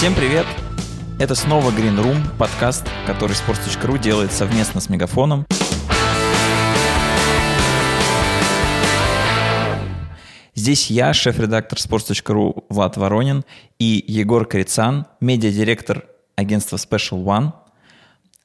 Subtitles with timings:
[0.00, 0.46] Всем привет!
[1.18, 5.46] Это снова Green Room, подкаст, который sports.ru делает совместно с Мегафоном.
[10.54, 13.44] Здесь я, шеф-редактор sports.ru Влад Воронин
[13.78, 17.52] и Егор Крицан, медиадиректор агентства Special One.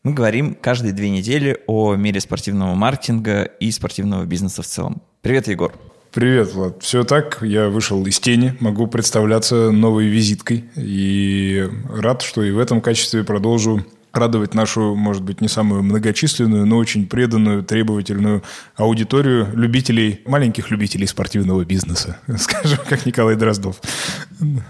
[0.03, 5.01] Мы говорим каждые две недели о мире спортивного маркетинга и спортивного бизнеса в целом.
[5.21, 5.73] Привет, Егор.
[6.15, 6.81] Привет, Влад.
[6.81, 10.63] Все так, я вышел из тени, могу представляться новой визиткой.
[10.77, 13.85] И рад, что и в этом качестве продолжу
[14.17, 18.43] радовать нашу, может быть, не самую многочисленную, но очень преданную, требовательную
[18.75, 23.81] аудиторию любителей, маленьких любителей спортивного бизнеса, скажем, как Николай Дроздов.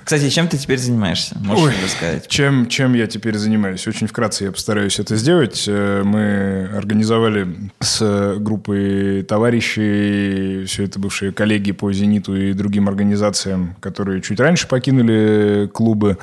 [0.03, 1.37] Кстати, чем ты теперь занимаешься?
[1.39, 2.27] Можешь Ой, рассказать?
[2.27, 3.87] Чем, чем я теперь занимаюсь?
[3.87, 5.65] Очень вкратце я постараюсь это сделать.
[5.67, 7.47] Э, мы организовали
[7.79, 14.67] с группой товарищей, все это бывшие коллеги по «Зениту» и другим организациям, которые чуть раньше
[14.67, 16.17] покинули клубы,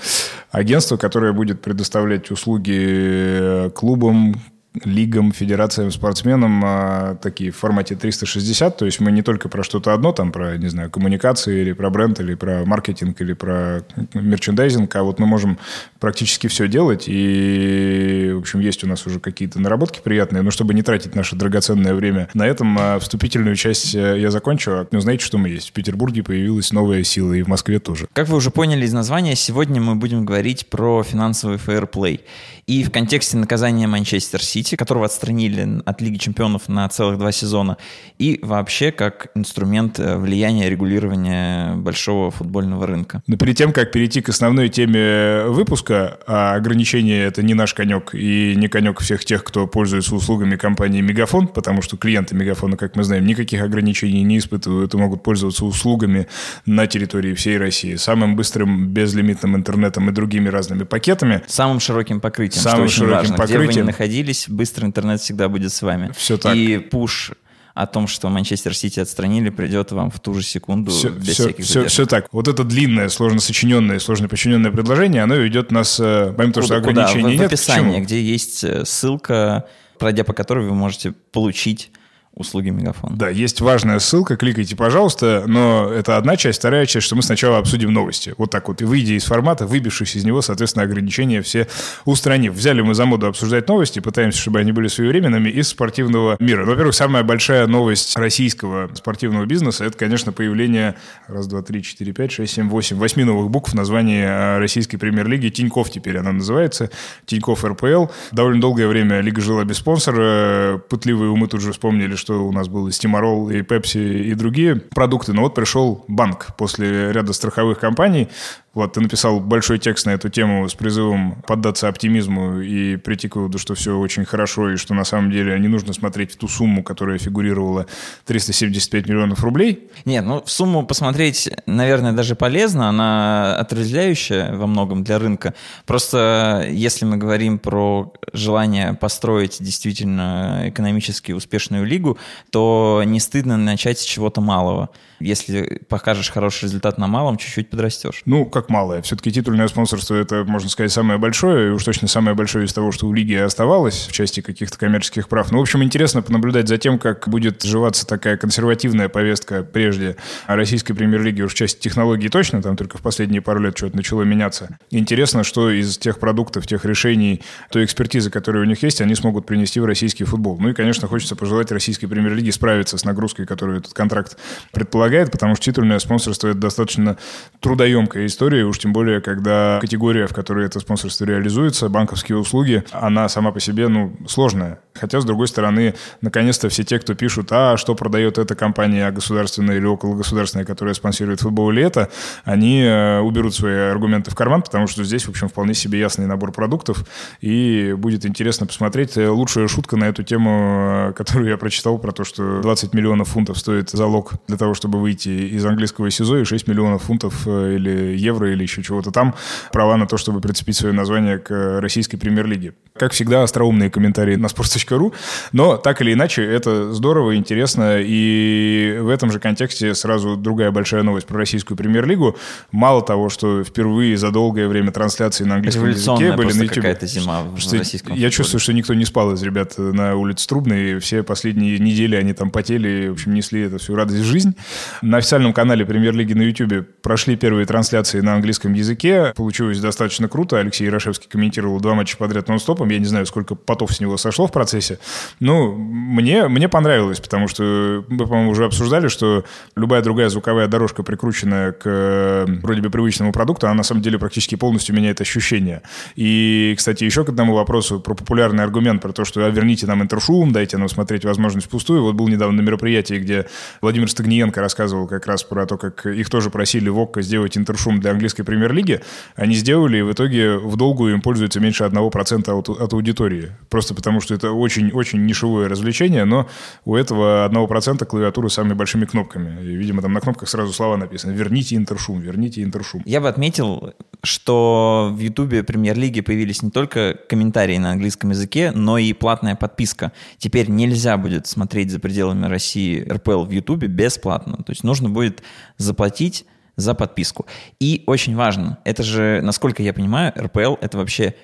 [0.51, 4.35] агентство, которое будет предоставлять услуги Э, клубам,
[4.85, 8.77] лигам, федерациям, спортсменам а, такие в формате 360.
[8.77, 11.91] То есть мы не только про что-то одно, там про, не знаю, коммуникации или про
[11.91, 13.83] бренд, или про маркетинг, или про
[14.15, 15.59] мерчендайзинг, а вот мы можем
[16.01, 17.05] практически все делать.
[17.07, 20.43] И, в общем, есть у нас уже какие-то наработки приятные.
[20.43, 24.89] Но чтобы не тратить наше драгоценное время на этом, а вступительную часть э, я закончу.
[24.91, 25.71] Ну, знаете, что мы есть?
[25.71, 28.09] В Петербурге появилась новая сила, и в Москве тоже.
[28.13, 32.21] Как вы уже поняли из названия, сегодня мы будем говорить про финансовый фейерплей.
[32.67, 37.33] И в контексте наказания Манчестер Сити Сити, которого отстранили от Лиги чемпионов на целых два
[37.33, 37.77] сезона,
[38.19, 43.23] и вообще как инструмент э, влияния регулирования большого футбольного рынка.
[43.27, 48.15] Но перед тем, как перейти к основной теме выпуска, а ограничения это не наш конек
[48.15, 52.95] и не конек всех тех, кто пользуется услугами компании Мегафон, потому что клиенты Мегафона, как
[52.95, 56.29] мы знаем, никаких ограничений не испытывают и могут пользоваться услугами
[56.67, 57.97] на территории всей России.
[57.97, 61.43] Самым быстрым безлимитным интернетом и другими разными пакетами.
[61.49, 63.37] Самым широким покрытием, Самым широким важно.
[63.37, 63.63] покрытием.
[63.63, 66.13] Где бы ни находились, быстрый интернет всегда будет с вами.
[66.17, 66.55] Все так.
[66.55, 67.33] И пуш
[67.75, 71.45] о том, что Манчестер Сити отстранили, придет вам в ту же секунду все, без все,
[71.45, 72.29] всяких все, все так.
[72.33, 76.77] Вот это длинное, сложно сочиненное, сложно подчиненное предложение, оно ведет нас, э, помимо того, что
[76.77, 77.29] ограничений куда?
[77.29, 77.41] В, нет.
[77.41, 79.67] В описании, где есть э, ссылка,
[79.99, 81.91] пройдя по которой вы можете получить
[82.35, 83.17] услуги Мегафон.
[83.17, 87.59] Да, есть важная ссылка, кликайте, пожалуйста, но это одна часть, вторая часть, что мы сначала
[87.59, 88.35] обсудим новости.
[88.39, 91.69] Вот так вот, и выйдя из формата, выбившись из него, соответственно, ограничения все
[92.05, 92.55] устранив.
[92.55, 96.65] Взяли мы за моду обсуждать новости, пытаемся, чтобы они были своевременными из спортивного мира.
[96.65, 100.97] Во-первых, самая большая новость российского спортивного бизнеса– это, конечно, появление
[101.29, 104.97] раз, два, три, четыре, пять, шесть, семь, восемь, восьми новых букв в названии а, российской
[104.97, 105.49] премьер-лиги.
[105.49, 106.91] Тиньков теперь она называется,
[107.27, 108.07] Тиньков РПЛ.
[108.33, 110.79] Довольно долгое время лига жила без спонсора.
[110.89, 114.77] Пытливые умы тут же вспомнили, что у нас был и Стимарол, и Пепси, и другие
[114.77, 115.33] продукты.
[115.33, 118.29] Но вот пришел банк после ряда страховых компаний,
[118.75, 123.37] вот, ты написал большой текст на эту тему с призывом поддаться оптимизму и прийти к
[123.37, 126.49] выводу, что все очень хорошо, и что на самом деле не нужно смотреть в ту
[126.49, 127.87] сумму, которая фигурировала
[128.25, 129.91] 375 миллионов рублей.
[130.07, 135.55] Нет, ну в сумму посмотреть, наверное, даже полезно, она отрезвляющая во многом для рынка.
[135.85, 142.17] Просто если мы говорим про желание построить действительно экономически успешную лигу,
[142.51, 144.89] то не стыдно начать с чего-то малого.
[145.21, 148.23] Если покажешь хороший результат на малом, чуть-чуть подрастешь.
[148.25, 149.03] Ну, как малое.
[149.03, 152.93] Все-таки титульное спонсорство– это, можно сказать, самое большое, и уж точно самое большое из того,
[152.93, 155.51] что у лиги оставалось в части каких-то коммерческих прав.
[155.51, 160.95] Ну, в общем, интересно понаблюдать за тем, как будет жеваться такая консервативная повестка прежде российской
[160.95, 164.79] премьер-лиги уж в части технологий точно, там только в последние пару лет что-то начало меняться.
[164.91, 169.47] Интересно, что из тех продуктов, тех решений, той экспертизы, которые у них есть, они смогут
[169.47, 170.59] принести в российский футбол.
[170.61, 174.37] Ну и, конечно, хочется пожелать российской премьер-лиге справиться с нагрузкой, которую этот контракт
[174.73, 177.17] предполагает потому что титульное спонсорство– это достаточно
[177.61, 183.29] трудоемкая история, уж тем более, когда категория, в которой это спонсорство реализуется, банковские услуги, она
[183.29, 184.81] сама по себе, ну, сложная.
[184.95, 189.77] Хотя, с другой стороны, наконец-то все те, кто пишут, а что продает эта компания государственная
[189.79, 192.11] или окологосударственная, которая спонсирует футбол или это,
[192.45, 196.27] они э, уберут свои аргументы в карман, потому что здесь, в общем, вполне себе ясный
[196.27, 197.05] набор продуктов,
[197.41, 199.17] и будет интересно посмотреть.
[199.17, 203.29] Э, лучшая шутка на эту тему, э, которую я прочитал, про то, что 20 миллионов
[203.29, 208.15] фунтов стоит залог для того, чтобы выйти из английского СИЗО, и 6 миллионов фунтов или
[208.17, 209.35] евро, или еще чего-то там,
[209.73, 212.75] права на то, чтобы прицепить свое название к российской премьер-лиге.
[212.95, 215.13] Как всегда, остроумные комментарии на sports.ru,
[215.53, 221.03] но так или иначе это здорово, интересно, и в этом же контексте сразу другая большая
[221.03, 222.37] новость про российскую премьер-лигу.
[222.71, 226.75] Мало того, что впервые за долгое время трансляции на английском языке были на YouTube.
[226.75, 230.47] какая-то зима в что российском Я чувствую, что никто не спал из ребят на улице
[230.47, 234.55] Трубной, все последние недели они там потели, в общем, несли эту всю радость в жизнь.
[235.01, 240.59] На официальном канале премьер-лиги на YouTube прошли первые трансляции на английском языке, получилось достаточно круто,
[240.59, 244.47] Алексей Ярошевский комментировал два матча подряд нон-стопом, я не знаю, сколько потов с него сошло
[244.47, 244.99] в процессе,
[245.41, 249.45] ну, мне, мне понравилось, потому что мы, по-моему, уже обсуждали, что
[249.77, 254.55] любая другая звуковая дорожка, прикрученная к вроде бы привычному продукту, она на самом деле практически
[254.55, 255.83] полностью меняет ощущение.
[256.17, 260.03] И, кстати, еще к одному вопросу про популярный аргумент, про то, что а, верните нам
[260.03, 262.03] интершум, дайте нам смотреть возможность пустую.
[262.03, 263.47] Вот был недавно на мероприятии, где
[263.81, 268.11] Владимир Стагниенко рассказывал как раз про то, как их тоже просили в сделать интершум для
[268.23, 269.01] английской премьер-лиги.
[269.35, 273.51] Они сделали, и в итоге в долгую им пользуется меньше 1% от, от аудитории.
[273.69, 276.49] Просто потому, что это очень-очень нишевое развлечение, но
[276.85, 279.61] у этого 1% клавиатуры с самыми большими кнопками.
[279.63, 281.33] И, видимо, там на кнопках сразу слова написаны.
[281.33, 283.03] Верните интершум, верните интершум.
[283.05, 283.93] Я бы отметил,
[284.23, 290.13] что в Ютубе премьер-лиги появились не только комментарии на английском языке, но и платная подписка.
[290.39, 294.59] Теперь нельзя будет смотреть за пределами России РПЛ в Ютубе бесплатно.
[294.59, 295.43] То есть нужно будет
[295.77, 296.47] заплатить
[296.77, 297.47] за подписку.
[297.81, 301.35] И очень важно, это же, насколько я понимаю, РПЛ— это вообще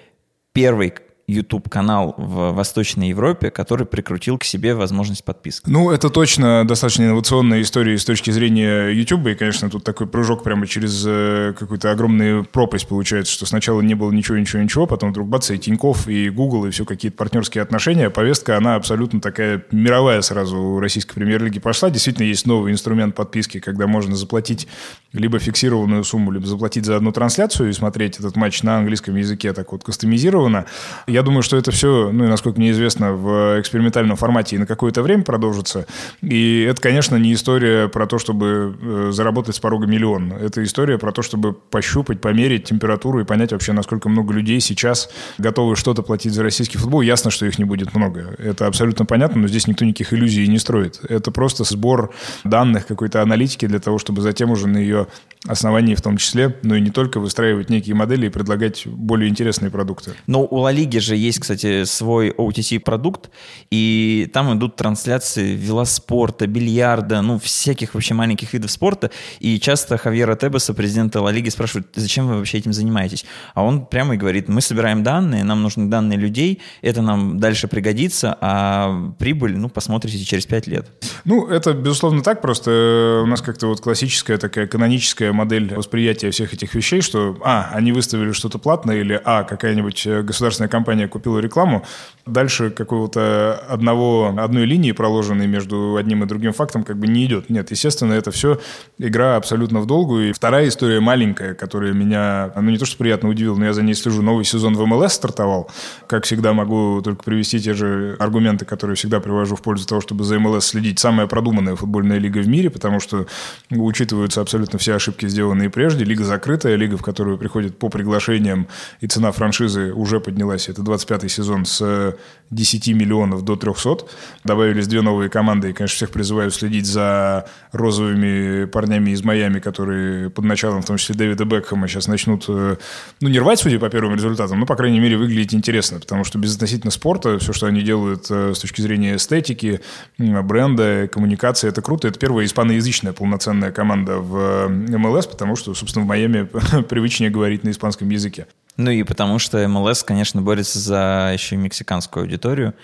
[0.52, 0.94] первый
[1.28, 5.68] YouTube-канал в Восточной Европе, который прикрутил к себе возможность подписки.
[5.68, 10.42] Ну, это точно достаточно инновационная история с точки зрения YouTube, и, конечно, тут такой прыжок
[10.42, 15.10] прямо через э, какую-то огромную пропасть получается, что сначала не было ничего, ничего, ничего, потом
[15.10, 18.08] вдруг бац, и Тиньков, и Google, и все какие-то партнерские отношения.
[18.08, 21.90] Повестка, она абсолютно такая мировая сразу у российской премьер-лиги пошла.
[21.90, 24.66] Действительно, есть новый инструмент подписки, когда можно заплатить
[25.12, 29.52] либо фиксированную сумму, либо заплатить за одну трансляцию и смотреть этот матч на английском языке
[29.52, 30.66] так вот кастомизированно.
[31.06, 34.66] Я думаю, что это все, ну и насколько мне известно, в экспериментальном формате и на
[34.66, 35.86] какое-то время продолжится.
[36.22, 40.32] И это, конечно, не история про то, чтобы э, заработать с порога миллион.
[40.32, 45.10] Это история про то, чтобы пощупать, померить температуру и понять вообще, насколько много людей сейчас
[45.38, 47.00] готовы что-то платить за российский футбол.
[47.00, 48.34] Ясно, что их не будет много.
[48.38, 51.00] Это абсолютно понятно, но здесь никто никаких иллюзий не строит.
[51.08, 52.12] Это просто сбор
[52.44, 55.06] данных, какой-то аналитики для того, чтобы затем уже на ее
[55.46, 59.70] основании в том числе, но и не только выстраивать некие модели и предлагать более интересные
[59.70, 60.12] продукты.
[60.26, 63.30] Но у Ла Лиги же есть, кстати, свой OTC-продукт,
[63.70, 69.10] и там идут трансляции велоспорта, бильярда, ну, всяких вообще маленьких видов спорта,
[69.40, 73.24] и часто Хавьера Тебеса, президента Ла Лиги, спрашивают, зачем вы вообще этим занимаетесь?
[73.54, 77.68] А он прямо и говорит, мы собираем данные, нам нужны данные людей, это нам дальше
[77.68, 80.88] пригодится, а прибыль, ну, посмотрите через пять лет.
[81.24, 86.54] Ну, это, безусловно, так, просто у нас как-то вот классическая такая каноническая модель восприятия всех
[86.54, 91.38] этих вещей, что, а, они выставили что-то платное, или, а, какая-нибудь э, государственная компания купила
[91.38, 91.84] рекламу,
[92.26, 97.50] дальше какого-то одного, одной линии, проложенной между одним и другим фактом, как бы не идет.
[97.50, 98.60] Нет, естественно, это все
[98.98, 100.30] игра абсолютно в долгую.
[100.30, 103.82] И вторая история маленькая, которая меня, ну, не то, что приятно удивила, но я за
[103.82, 104.22] ней слежу.
[104.22, 105.70] Новый сезон в МЛС стартовал.
[106.06, 110.24] Как всегда, могу только привести те же аргументы, которые всегда привожу в пользу того, чтобы
[110.24, 110.98] за МЛС следить.
[110.98, 113.26] Самая продуманная футбольная лига в мире, потому что
[113.70, 116.04] учитываются абсолютно все ошибки, сделанные прежде.
[116.04, 118.68] Лига закрытая, лига, в которую приходят по приглашениям,
[119.00, 120.68] и цена франшизы уже поднялась.
[120.68, 122.16] Это 25-й сезон с
[122.50, 124.06] 10 миллионов до 300.
[124.44, 130.30] Добавились две новые команды, и, конечно, всех призываю следить за розовыми парнями из Майами, которые
[130.30, 132.76] под началом, в том числе Дэвида Бекхэма, сейчас начнут, э,
[133.20, 136.38] ну, не рвать, судя по первым результатам, но, по крайней мере, выглядеть интересно, потому что
[136.38, 139.80] безотносительно спорта, все, что они делают э, с точки зрения эстетики,
[140.18, 142.08] бренда, коммуникации, это круто.
[142.08, 146.44] Это первая испаноязычная полноценная команда в МЛС, потому что, собственно, в Майами
[146.88, 148.46] привычнее говорить на испанском языке.
[148.78, 152.74] Ну и потому что МЛС, конечно, борется за еще и мексиканскую аудиторию.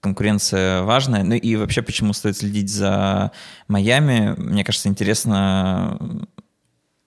[0.00, 1.24] Конкуренция важная.
[1.24, 3.32] Ну и вообще, почему стоит следить за
[3.66, 4.34] Майами?
[4.36, 5.98] Мне кажется, интересно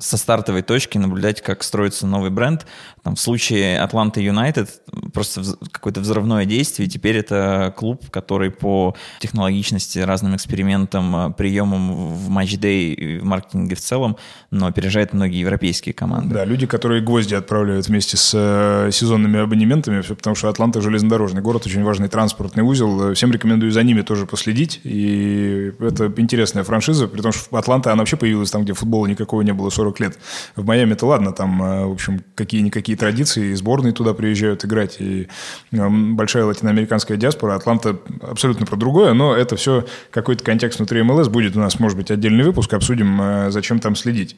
[0.03, 2.65] со стартовой точки наблюдать, как строится новый бренд.
[3.03, 4.69] Там, в случае Атланта Юнайтед
[5.13, 5.41] просто
[5.71, 6.89] какое-то взрывное действие.
[6.89, 13.75] Теперь это клуб, который по технологичности, разным экспериментам, э, приемам в матч-дэй и в маркетинге
[13.75, 14.17] в целом,
[14.51, 16.33] но опережает многие европейские команды.
[16.33, 21.41] Да, люди, которые гвозди отправляют вместе с э, сезонными абонементами, все потому что Атланта железнодорожный
[21.41, 23.13] город, очень важный транспортный узел.
[23.13, 24.81] Всем рекомендую за ними тоже последить.
[24.83, 29.41] И это интересная франшиза, при том, что Атланта, она вообще появилась там, где футбола никакого
[29.43, 30.19] не было 40 40 лет.
[30.55, 35.27] В Майами-то ладно, там, в общем, какие-никакие традиции, и сборные туда приезжают играть, и
[35.71, 37.55] большая латиноамериканская диаспора.
[37.55, 41.55] Атланта абсолютно про другое, но это все какой-то контекст внутри МЛС будет.
[41.55, 44.35] У нас, может быть, отдельный выпуск, обсудим, зачем там следить.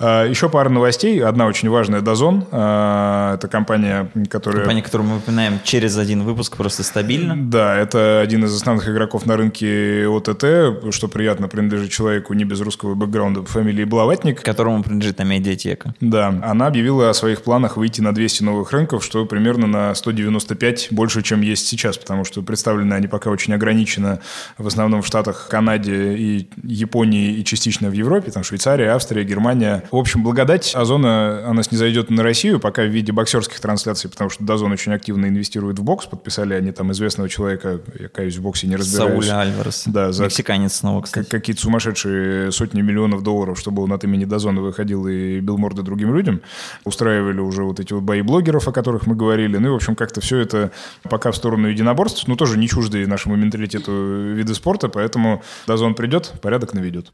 [0.00, 1.22] Еще пара новостей.
[1.22, 2.44] Одна очень важная, Дозон.
[2.48, 4.60] Это компания, которая...
[4.60, 7.34] Компания, которую мы упоминаем через один выпуск, просто стабильно.
[7.36, 12.60] Да, это один из основных игроков на рынке ОТТ, что приятно, принадлежит человеку не без
[12.60, 14.42] русского бэкграунда по фамилии Блаватник.
[14.42, 15.94] Которому принадлежит на медиатека.
[16.00, 20.88] Да, она объявила о своих планах выйти на 200 новых рынков, что примерно на 195
[20.90, 24.20] больше, чем есть сейчас, потому что представлены они пока очень ограниченно
[24.58, 29.84] в основном в Штатах, Канаде и Японии и частично в Европе, там Швейцария, Австрия, Германия.
[29.90, 34.30] В общем, благодать Озона, она не зайдет на Россию, пока в виде боксерских трансляций, потому
[34.30, 38.42] что Дозон очень активно инвестирует в бокс, подписали они там известного человека, я, каюсь, в
[38.42, 39.26] боксе не разбираюсь.
[39.26, 39.84] Сауля Альварес.
[39.86, 41.28] Да, за Мексиканец снова, кстати.
[41.28, 46.14] Какие-то сумасшедшие сотни миллионов долларов, чтобы он от имени Дозона выходил и бил морды другим
[46.14, 46.40] людям.
[46.84, 49.56] Устраивали уже вот эти вот бои блогеров, о которых мы говорили.
[49.56, 50.72] Ну и, в общем, как-то все это
[51.08, 56.32] пока в сторону единоборств, но тоже не чуждые нашему менталитету виды спорта, поэтому DAZN придет,
[56.42, 57.10] порядок наведет.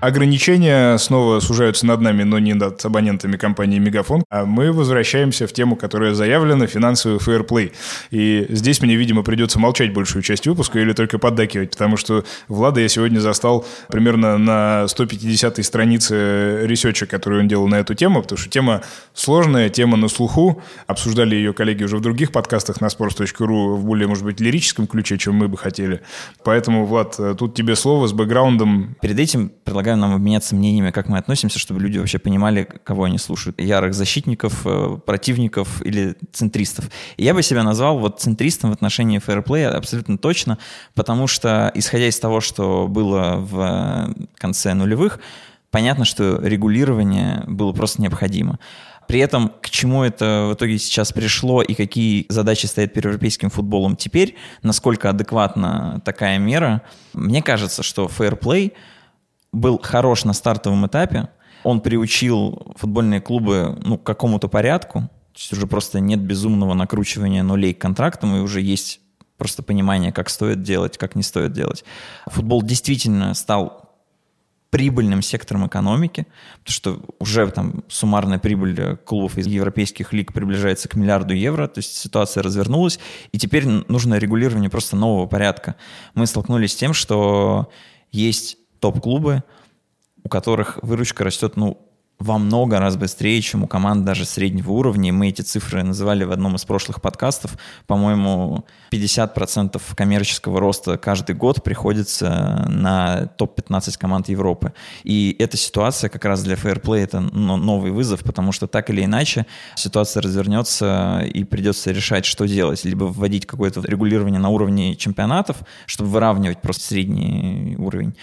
[0.00, 4.24] Ограничения снова сужаются над нами, но не над абонентами компании Мегафон.
[4.28, 7.72] А мы возвращаемся в тему, которая заявлена, финансовый фейр-плей.
[8.10, 12.82] И здесь мне, видимо, придется молчать большую часть выпуска или только поддакивать, потому что Влада
[12.82, 18.20] я сегодня застал примерно на 150-й странице research а, который он делал на эту тему,
[18.22, 18.82] потому что тема
[19.14, 20.62] сложная, тема на слуху.
[20.86, 25.16] Обсуждали ее коллеги уже в других подкастах на sports.ru в более, может быть, лирическом ключе,
[25.16, 26.02] чем мы бы хотели.
[26.44, 28.94] Поэтому, Влад, тут тебе слово с бэкграундом.
[29.00, 33.04] Перед этим предлагаю предлагаю нам обменяться мнениями, как мы относимся, чтобы люди вообще понимали, кого
[33.04, 33.60] они слушают.
[33.60, 36.90] Ярых защитников, э, противников или центристов.
[37.16, 40.58] Я бы себя назвал вот центристом в отношении фэрплея абсолютно точно,
[40.94, 45.20] потому что, исходя из того, что было в конце нулевых,
[45.70, 48.58] понятно, что регулирование было просто необходимо.
[49.06, 53.50] При этом, к чему это в итоге сейчас пришло и какие задачи стоят перед европейским
[53.50, 58.72] футболом теперь, насколько адекватна такая мера, мне кажется, что фэрплей—
[59.56, 61.28] был хорош на стартовом этапе,
[61.64, 67.42] он приучил футбольные клубы ну, к какому-то порядку, то есть уже просто нет безумного накручивания
[67.42, 69.00] нулей к контрактам, и уже есть
[69.36, 71.84] просто понимание, как стоит делать, как не стоит делать.
[72.26, 73.86] Футбол действительно стал
[74.70, 76.26] прибыльным сектором экономики,
[76.58, 81.78] потому что уже там суммарная прибыль клубов из европейских лиг приближается к миллиарду евро, то
[81.78, 82.98] есть ситуация развернулась,
[83.32, 85.76] и теперь нужно регулирование просто нового порядка.
[86.14, 87.70] Мы столкнулись с тем, что
[88.12, 89.42] есть топ-клубы,
[90.22, 91.85] у которых выручка растет, ну,
[92.18, 95.12] во много раз быстрее, чем у команд даже среднего уровня.
[95.12, 97.58] Мы эти цифры называли в одном из прошлых подкастов.
[97.86, 104.72] По-моему, 50% коммерческого роста каждый год приходится на топ-15 команд Европы.
[105.04, 109.46] И эта ситуация как раз для Fairplay это новый вызов, потому что так или иначе
[109.74, 112.84] ситуация развернется и придется решать, что делать.
[112.84, 118.14] Либо вводить какое-то регулирование на уровне чемпионатов, чтобы выравнивать просто средний уровень.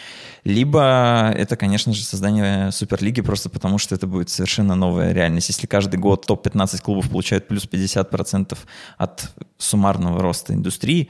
[0.44, 5.50] Либо это, конечно же, создание Суперлиги просто потому, что это будет совершенно новая реальность.
[5.50, 8.58] Если каждый год топ-15 клубов получают плюс 50%
[8.98, 11.10] от суммарного роста индустрии,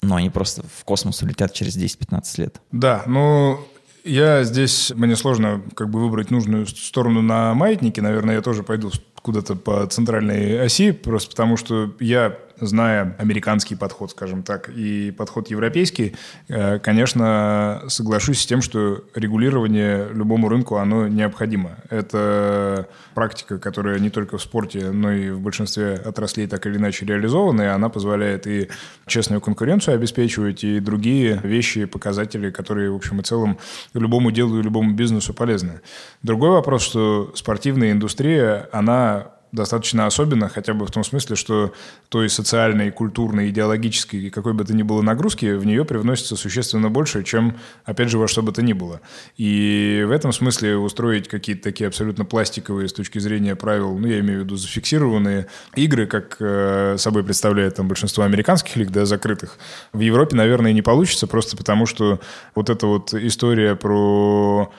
[0.00, 2.60] но они просто в космос улетят через 10-15 лет.
[2.72, 3.58] Да, ну,
[4.04, 8.00] я здесь, мне сложно как бы выбрать нужную сторону на маятнике.
[8.00, 8.90] Наверное, я тоже пойду
[9.20, 15.50] куда-то по центральной оси, просто потому что я зная американский подход, скажем так, и подход
[15.50, 16.16] европейский,
[16.48, 21.76] э, конечно, соглашусь с тем, что регулирование любому рынку, оно необходимо.
[21.90, 27.06] Это практика, которая не только в спорте, но и в большинстве отраслей так или иначе
[27.06, 28.68] реализована, и она позволяет и
[29.06, 33.58] честную конкуренцию обеспечивать, и другие вещи, показатели, которые, в общем и целом,
[33.94, 35.80] любому делу и любому бизнесу полезны.
[36.22, 41.72] Другой вопрос, что спортивная индустрия, она достаточно особенно, хотя бы в том смысле, что
[42.08, 47.24] той социальной, культурной, идеологической, какой бы то ни было нагрузки, в нее привносится существенно больше,
[47.24, 49.00] чем, опять же, во что бы то ни было.
[49.36, 54.20] И в этом смысле устроить какие-то такие абсолютно пластиковые с точки зрения правил, ну, я
[54.20, 59.58] имею в виду зафиксированные игры, как э, собой представляет там большинство американских лиг, да, закрытых,
[59.92, 62.20] в Европе, наверное, не получится, просто потому что
[62.54, 64.70] вот эта вот история про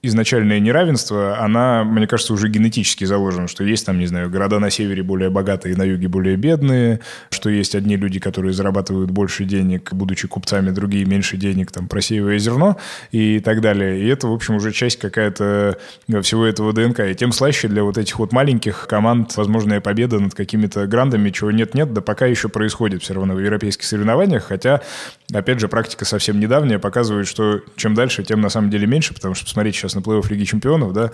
[0.00, 4.70] изначальное неравенство, она, мне кажется, уже генетически заложена, что есть там, не знаю, города на
[4.70, 7.00] севере более богатые, на юге более бедные,
[7.30, 12.38] что есть одни люди, которые зарабатывают больше денег, будучи купцами, другие меньше денег, там, просеивая
[12.38, 12.76] зерно
[13.10, 14.00] и так далее.
[14.00, 15.78] И это, в общем, уже часть какая-то
[16.22, 17.00] всего этого ДНК.
[17.00, 21.50] И тем слаще для вот этих вот маленьких команд возможная победа над какими-то грандами, чего
[21.50, 24.80] нет-нет, да пока еще происходит все равно в европейских соревнованиях, хотя,
[25.32, 29.34] опять же, практика совсем недавняя показывает, что чем дальше, тем на самом деле меньше, потому
[29.34, 31.12] что, посмотрите, сейчас на плей-офф Лиги Чемпионов, да,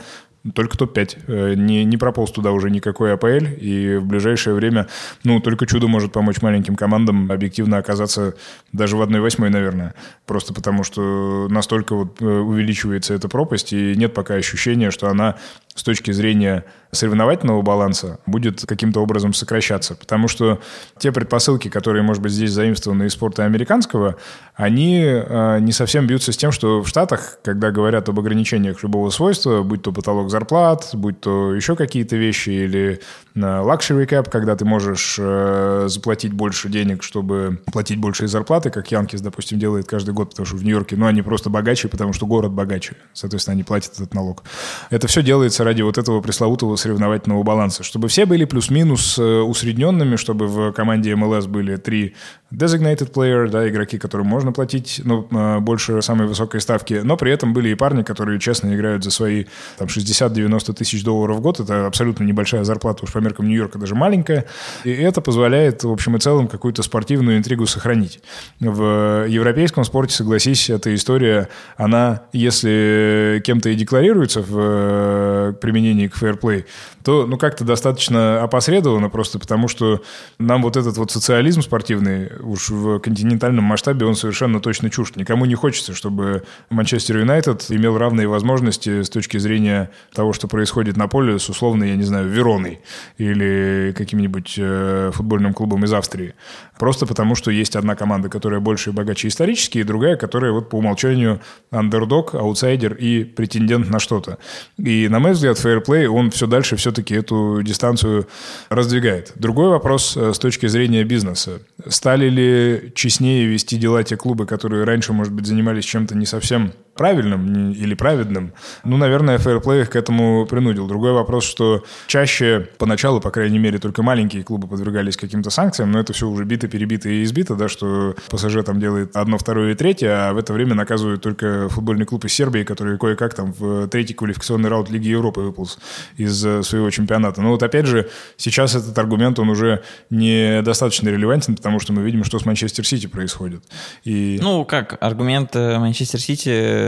[0.52, 1.18] только топ-5.
[1.26, 4.88] Э, не, не прополз туда уже никакой АПЛ, и в ближайшее время,
[5.22, 8.34] ну, только чудо может помочь маленьким командам объективно оказаться
[8.72, 9.94] даже в 1-8, наверное.
[10.26, 15.36] Просто потому, что настолько вот э, увеличивается эта пропасть, и нет пока ощущения, что она
[15.74, 16.64] с точки зрения
[16.94, 19.94] соревновательного баланса будет каким-то образом сокращаться.
[19.94, 20.60] Потому что
[20.98, 24.16] те предпосылки, которые, может быть, здесь заимствованы из спорта американского,
[24.54, 29.10] они э, не совсем бьются с тем, что в Штатах, когда говорят об ограничениях любого
[29.10, 33.00] свойства, будь то потолок зарплат, будь то еще какие-то вещи, или
[33.34, 38.92] э, luxury cap, когда ты можешь э, заплатить больше денег, чтобы платить большие зарплаты, как
[38.92, 42.26] Янкис, допустим, делает каждый год, потому что в Нью-Йорке, ну, они просто богаче, потому что
[42.26, 42.94] город богаче.
[43.12, 44.44] Соответственно, они платят этот налог.
[44.90, 50.16] Это все делается ради вот этого пресловутого соревновательного баланса, чтобы все были плюс-минус э, усредненными,
[50.16, 52.14] чтобы в команде МЛС были три
[52.52, 57.32] designated player, да, игроки, которым можно платить ну, э, больше самой высокой ставки, но при
[57.32, 59.44] этом были и парни, которые честно играют за свои
[59.78, 61.60] там, 60-90 тысяч долларов в год.
[61.60, 64.46] Это абсолютно небольшая зарплата, уж по меркам Нью-Йорка даже маленькая.
[64.84, 68.20] И это позволяет, в общем и целом, какую-то спортивную интригу сохранить.
[68.60, 76.16] В европейском спорте, согласись, эта история, она, если кем-то и декларируется в э, применении к
[76.16, 76.66] фейерплей,
[77.02, 80.02] то ну как-то достаточно опосредованно, просто потому что
[80.38, 85.16] нам вот этот вот социализм спортивный уж в континентальном масштабе он совершенно точно чужд.
[85.16, 90.96] Никому не хочется, чтобы Манчестер Юнайтед имел равные возможности с точки зрения того, что происходит
[90.96, 92.80] на поле с условно, я не знаю, Вероной
[93.18, 96.34] или каким-нибудь э, футбольным клубом из Австрии.
[96.78, 100.68] Просто потому, что есть одна команда, которая больше и богаче исторически, и другая, которая вот
[100.70, 101.40] по умолчанию
[101.70, 104.38] андердог, аутсайдер и претендент на что-то.
[104.78, 108.26] И, на мой взгляд, фейерплей, он все дальше все-таки эту дистанцию
[108.70, 109.32] раздвигает.
[109.36, 111.60] Другой вопрос э, с точки зрения бизнеса.
[111.86, 116.72] Стали ли честнее вести дела те клубы, которые раньше, может быть, занимались чем-то не совсем
[116.94, 118.52] правильным или праведным,
[118.84, 120.86] ну, наверное, фейерплей их к этому принудил.
[120.86, 126.00] Другой вопрос, что чаще, поначалу, по крайней мере, только маленькие клубы подвергались каким-то санкциям, но
[126.00, 129.74] это все уже бито, перебито и избито, да, что ПСЖ там делает одно, второе и
[129.74, 133.88] третье, а в это время наказывают только футбольный клуб из Сербии, который кое-как там в
[133.88, 135.78] третий квалификационный раунд Лиги Европы выполз
[136.16, 137.42] из э, своего чемпионата.
[137.42, 142.24] Но вот опять же, сейчас этот аргумент, он уже недостаточно релевантен, потому что мы видим,
[142.24, 143.62] что с Манчестер Сити происходит.
[144.04, 144.38] И...
[144.40, 146.83] Ну, как аргумент э, Манчестер Сити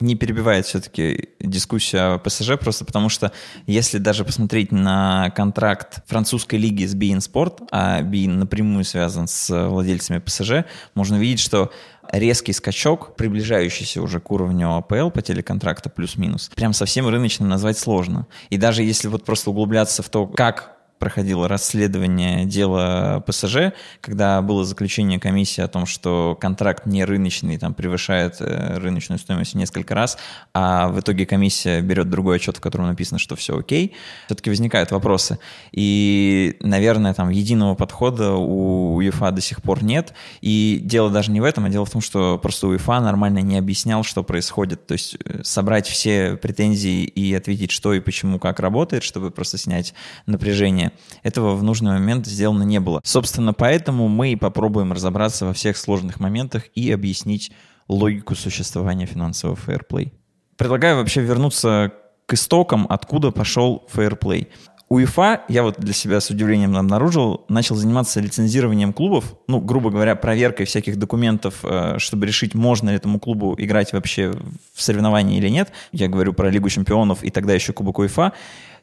[0.00, 3.32] не перебивает все-таки дискуссию о ПСЖ, просто потому что
[3.66, 9.68] если даже посмотреть на контракт французской лиги с Bein Sport, а Bein напрямую связан с
[9.68, 10.64] владельцами ПСЖ,
[10.94, 11.72] можно видеть, что
[12.12, 18.26] резкий скачок, приближающийся уже к уровню АПЛ по телеконтракту плюс-минус, прям совсем рыночным назвать сложно.
[18.50, 24.64] И даже если вот просто углубляться в то, как проходило расследование дела ПСЖ, когда было
[24.64, 29.94] заключение комиссии о том, что контракт не рыночный, там превышает э, рыночную стоимость в несколько
[29.94, 30.18] раз,
[30.54, 33.94] а в итоге комиссия берет другой отчет, в котором написано, что все окей,
[34.26, 35.38] все-таки возникают вопросы.
[35.72, 40.14] И, наверное, там единого подхода у УЕФА до сих пор нет.
[40.40, 43.58] И дело даже не в этом, а дело в том, что просто УЕФА нормально не
[43.58, 44.86] объяснял, что происходит.
[44.86, 49.58] То есть э, собрать все претензии и ответить, что и почему, как работает, чтобы просто
[49.58, 49.94] снять
[50.26, 50.87] напряжение
[51.22, 53.00] этого в нужный момент сделано не было.
[53.04, 57.52] Собственно, поэтому мы и попробуем разобраться во всех сложных моментах и объяснить
[57.88, 60.12] логику существования финансового фейерплей.
[60.56, 61.92] Предлагаю вообще вернуться
[62.26, 64.48] к истокам, откуда пошел фейерплей.
[64.90, 70.16] УЕФА, я вот для себя с удивлением обнаружил, начал заниматься лицензированием клубов, ну, грубо говоря,
[70.16, 74.32] проверкой всяких документов, э, чтобы решить, можно ли этому клубу играть вообще
[74.72, 75.72] в соревновании или нет.
[75.92, 78.32] Я говорю про Лигу чемпионов и тогда еще Кубок УЕФА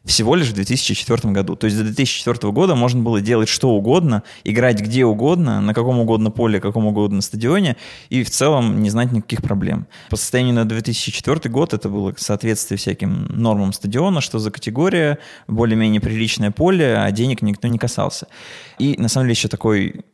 [0.06, 1.56] всего лишь в 2004 году.
[1.56, 6.00] То есть до 2004 года можно было делать что угодно, играть где угодно, на каком
[6.00, 7.76] угодно поле, каком угодно стадионе,
[8.10, 9.88] и в целом не знать никаких проблем.
[10.10, 16.02] По состоянию на 2004 год это было соответствие всяким нормам стадиона, что за категория, более-менее
[16.02, 18.28] приличное поле, а денег никто не касался.
[18.78, 20.06] И на самом деле еще такой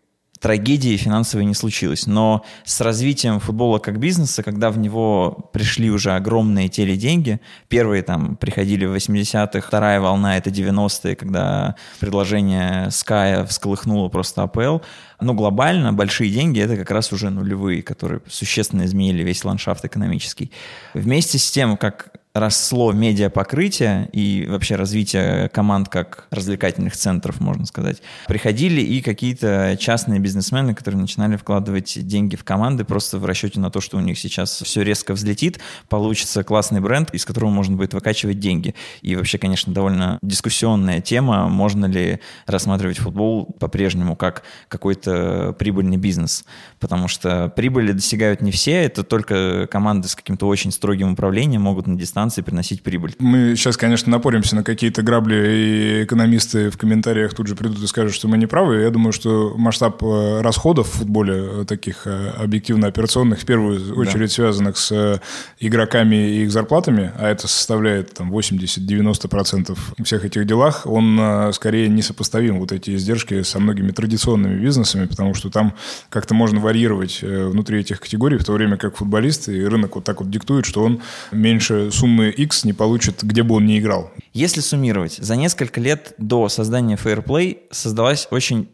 [0.42, 2.08] трагедии финансовой не случилось.
[2.08, 8.36] Но с развитием футбола как бизнеса, когда в него пришли уже огромные теледеньги, первые там
[8.36, 14.80] приходили в 80-х, вторая волна— это 90-е, когда предложение Sky всколыхнуло просто АПЛ,
[15.22, 20.52] но глобально большие деньги— это как раз уже нулевые, которые существенно изменили весь ландшафт экономический.
[20.96, 28.02] Вместе с тем, как росло медиапокрытие и вообще развитие команд как развлекательных центров, можно сказать,
[28.28, 33.70] приходили и какие-то частные бизнесмены, которые начинали вкладывать деньги в команды просто в расчете на
[33.70, 37.94] то, что у них сейчас все резко взлетит, получится классный бренд, из которого можно будет
[37.94, 38.76] выкачивать деньги.
[39.02, 46.46] И вообще, конечно, довольно дискуссионная тема, можно ли рассматривать футбол по-прежнему как какой-то прибыльный бизнес,
[46.80, 51.88] потому что прибыли достигают не все, это только команды с каким-то очень строгим управлением могут
[51.88, 53.16] на дистанции станции приносить прибыль.
[53.18, 57.88] Мы сейчас, конечно, напоримся на какие-то грабли, и экономисты в комментариях тут же придут и
[57.88, 58.82] скажут, что мы не правы.
[58.82, 64.30] Я думаю, что масштаб э, расходов в футболе, э, таких э, объективно-операционных, в первую очередь
[64.30, 64.36] да.
[64.36, 65.20] связанных с
[65.60, 71.20] игроками и их зарплатами, а это составляет там 80-90% всех этих делах, он
[71.54, 75.74] скорее несопоставим, вот эти издержки, со многими традиционными бизнесами, потому что там
[76.10, 80.20] как-то можно варьировать внутри этих категорий, в то время как футболисты и рынок вот так
[80.22, 84.12] вот диктует, что он меньше суммы суммы X не получит, где бы он ни играл.
[84.34, 88.70] Если суммировать, за несколько лет до создания Fair Play создалась очень,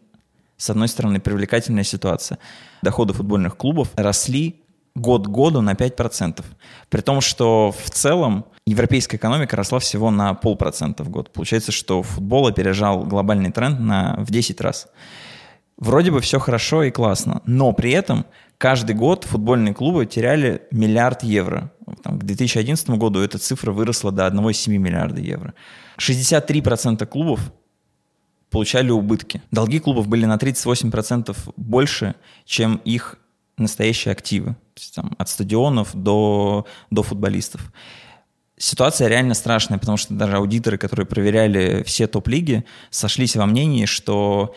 [0.57, 2.39] с одной стороны, привлекательная ситуация.
[2.81, 4.61] Доходы футбольных клубов росли
[4.95, 6.43] год к году на 5%.
[6.89, 11.31] При том, что в целом европейская экономика росла всего на полпроцента в год.
[11.31, 14.87] Получается, что футбол опережал глобальный тренд на, в 10 раз.
[15.77, 18.25] Вроде бы все хорошо и классно, но при этом
[18.57, 21.71] каждый год футбольные клубы теряли миллиард евро.
[22.03, 25.53] Там, к 2011 году эта цифра выросла до 1,7 миллиарда евро.
[25.97, 27.39] 63% клубов
[28.49, 29.41] получали убытки.
[29.51, 32.15] Долги клубов были на 38% больше,
[32.45, 33.17] чем их
[33.57, 34.55] настоящие активы.
[34.73, 37.71] То есть, там, от стадионов до, до футболистов.
[38.59, 44.55] Ситуация реально страшная, потому что даже аудиторы, которые проверяли все топ-лиги, сошлись во мнении, что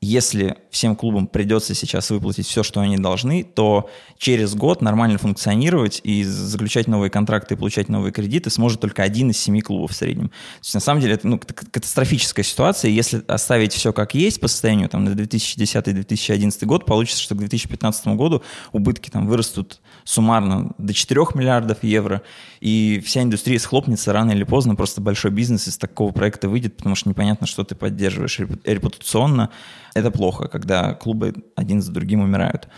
[0.00, 6.00] если всем клубам придется сейчас выплатить все, что они должны, то через год нормально функционировать
[6.04, 9.94] и заключать новые контракты и получать новые кредиты сможет только один из семи клубов в
[9.94, 10.28] среднем.
[10.28, 12.92] То есть, на самом деле это ну, катастрофическая ситуация.
[12.92, 18.06] Если оставить все как есть по состоянию там, на 2010-2011 год, получится, что к 2015
[18.08, 22.22] году убытки там, вырастут суммарно до 4 миллиардов евро,
[22.60, 26.94] и вся индустрия схлопнется рано или поздно, просто большой бизнес из такого проекта выйдет, потому
[26.94, 29.50] что непонятно, что ты поддерживаешь репутационно.
[29.94, 32.68] Это плохо, когда клубы один за другим умирают.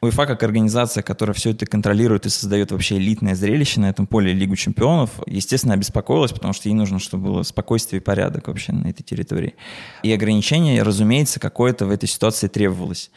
[0.00, 4.32] УЕФА как организация, которая все это контролирует и создает вообще элитное зрелище на этом поле
[4.32, 8.86] Лигу чемпионов, естественно, обеспокоилась, потому что ей нужно, чтобы было спокойствие и порядок вообще на
[8.86, 9.54] этой территории.
[10.04, 13.10] И ограничение, разумеется, какое-то в этой ситуации требовалось.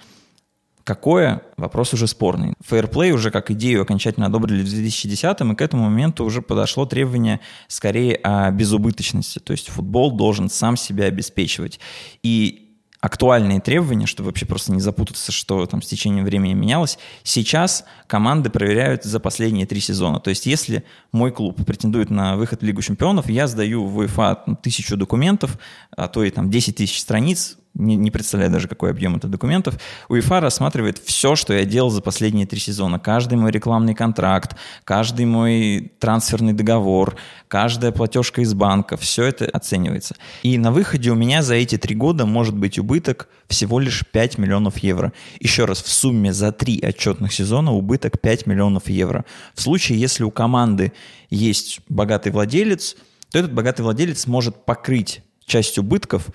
[0.84, 1.44] Какое?
[1.58, 2.56] Вопрос уже спорный.
[2.68, 7.40] Fairplay уже как идею окончательно одобрили в 2010-м, и к этому моменту уже подошло требование
[7.68, 9.38] скорее о безубыточности.
[9.38, 11.80] То есть футбол должен сам себя обеспечивать.
[12.24, 12.61] И
[13.02, 17.00] актуальные требования, чтобы вообще просто не запутаться, что там с течением времени менялось.
[17.24, 20.20] Сейчас команды проверяют за последние три сезона.
[20.20, 24.58] То есть если мой клуб претендует на выход в Лигу чемпионов, я сдаю в УЕФА
[24.62, 25.58] тысячу документов,
[25.98, 29.80] а то и там 10 тысяч страниц, не, не представляю даже, какой объем это документов,
[30.10, 33.00] УЕФА рассматривает все, что я делал за последние три сезона.
[33.00, 37.16] Каждый мой рекламный контракт, каждый мой трансферный договор,
[37.48, 40.16] каждая платежка из банка, все это оценивается.
[40.44, 44.38] И на выходе у меня за эти три года может быть убыток всего лишь 5
[44.38, 45.14] миллионов евро.
[45.40, 49.26] Еще раз, в сумме за три отчетных сезона убыток 5 миллионов евро.
[49.56, 50.92] В случае, если у команды
[51.30, 52.96] есть богатый владелец,
[53.32, 56.30] то этот богатый владелец может покрыть часть убытков,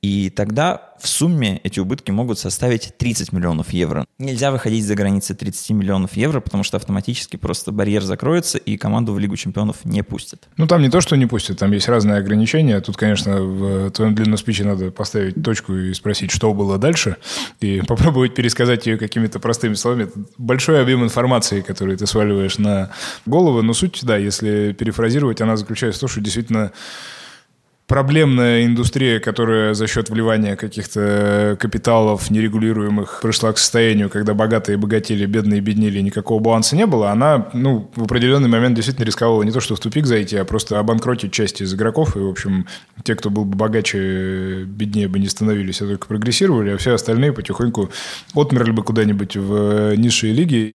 [0.00, 4.04] и тогда в сумме эти убытки могут составить 30 миллионов евро.
[4.18, 9.12] Нельзя выходить за границы 30 миллионов евро, потому что автоматически просто барьер закроется, и команду
[9.12, 10.48] в Лигу чемпионов не пустят.
[10.56, 12.80] Ну, там не то, что не пустят, там есть разные ограничения.
[12.80, 17.16] Тут, конечно, в твоем длинном спиче надо поставить точку и спросить, что было дальше,
[17.60, 20.04] и попробовать пересказать ее какими-то простыми словами.
[20.04, 22.90] Это большой объем информации, который ты сваливаешь на
[23.26, 26.72] голову, но суть, да, если перефразировать, она заключается в том, что действительно
[27.88, 35.24] проблемная индустрия, которая за счет вливания каких-то капиталов нерегулируемых пришла к состоянию, когда богатые богатели,
[35.24, 39.60] бедные беднели, никакого баланса не было, она ну, в определенный момент действительно рисковала не то,
[39.60, 42.14] что в тупик зайти, а просто обанкротить часть из игроков.
[42.14, 42.66] И, в общем,
[43.04, 47.32] те, кто был бы богаче, беднее бы не становились, а только прогрессировали, а все остальные
[47.32, 47.90] потихоньку
[48.34, 50.74] отмерли бы куда-нибудь в низшие лиги.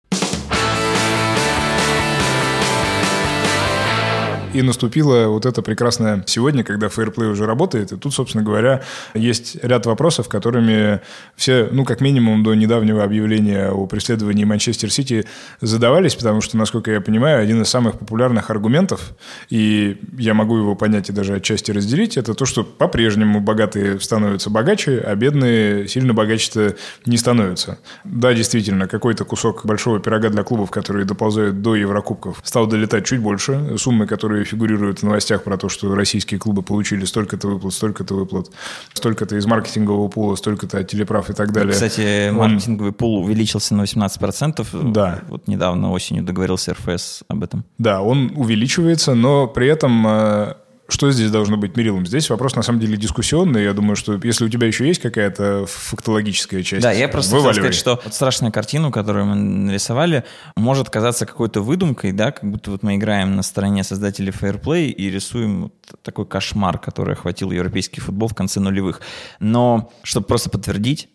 [4.54, 7.90] И наступило вот это прекрасное сегодня, когда фейерплей уже работает.
[7.90, 11.00] И тут, собственно говоря, есть ряд вопросов, которыми
[11.34, 15.26] все, ну, как минимум, до недавнего объявления о преследовании Манчестер Сити
[15.60, 19.14] задавались, потому что, насколько я понимаю, один из самых популярных аргументов,
[19.50, 24.50] и я могу его понять и даже отчасти разделить, это то, что по-прежнему богатые становятся
[24.50, 27.78] богаче, а бедные сильно богаче-то не становятся.
[28.04, 33.18] Да, действительно, какой-то кусок большого пирога для клубов, которые доползают до Еврокубков, стал долетать чуть
[33.18, 33.76] больше.
[33.78, 38.50] Суммы, которые фигурируют в новостях про то, что российские клубы получили столько-то выплат, столько-то выплат,
[38.92, 41.72] столько-то из маркетингового пула, столько-то от телеправ и так далее.
[41.72, 42.94] Кстати, маркетинговый он...
[42.94, 44.92] пул увеличился на 18%.
[44.92, 45.22] Да.
[45.28, 47.64] Вот недавно осенью договорился РФС об этом.
[47.78, 50.54] Да, он увеличивается, но при этом э,
[50.88, 52.06] что здесь должно быть мерилом?
[52.06, 53.64] Здесь вопрос на самом деле дискуссионный.
[53.64, 57.52] Я думаю, что если у тебя еще есть какая-то фактологическая часть, Да, я просто хотел
[57.52, 60.24] сказать, что вот страшная картина, которую мы нарисовали,
[60.56, 65.10] может казаться какой-то выдумкой, да, как будто вот мы играем на стороне создателей Fairplay и
[65.10, 69.00] рисуем вот такой кошмар, который охватил европейский футбол в конце нулевых.
[69.40, 71.08] Но, чтобы просто подтвердить,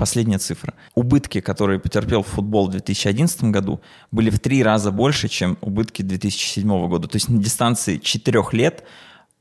[0.00, 0.72] последняя цифра.
[0.94, 6.88] Убытки, которые потерпел футбол в 2011 году, были в три раза больше, чем убытки 2007
[6.88, 7.06] года.
[7.06, 8.82] То есть на дистанции четырех лет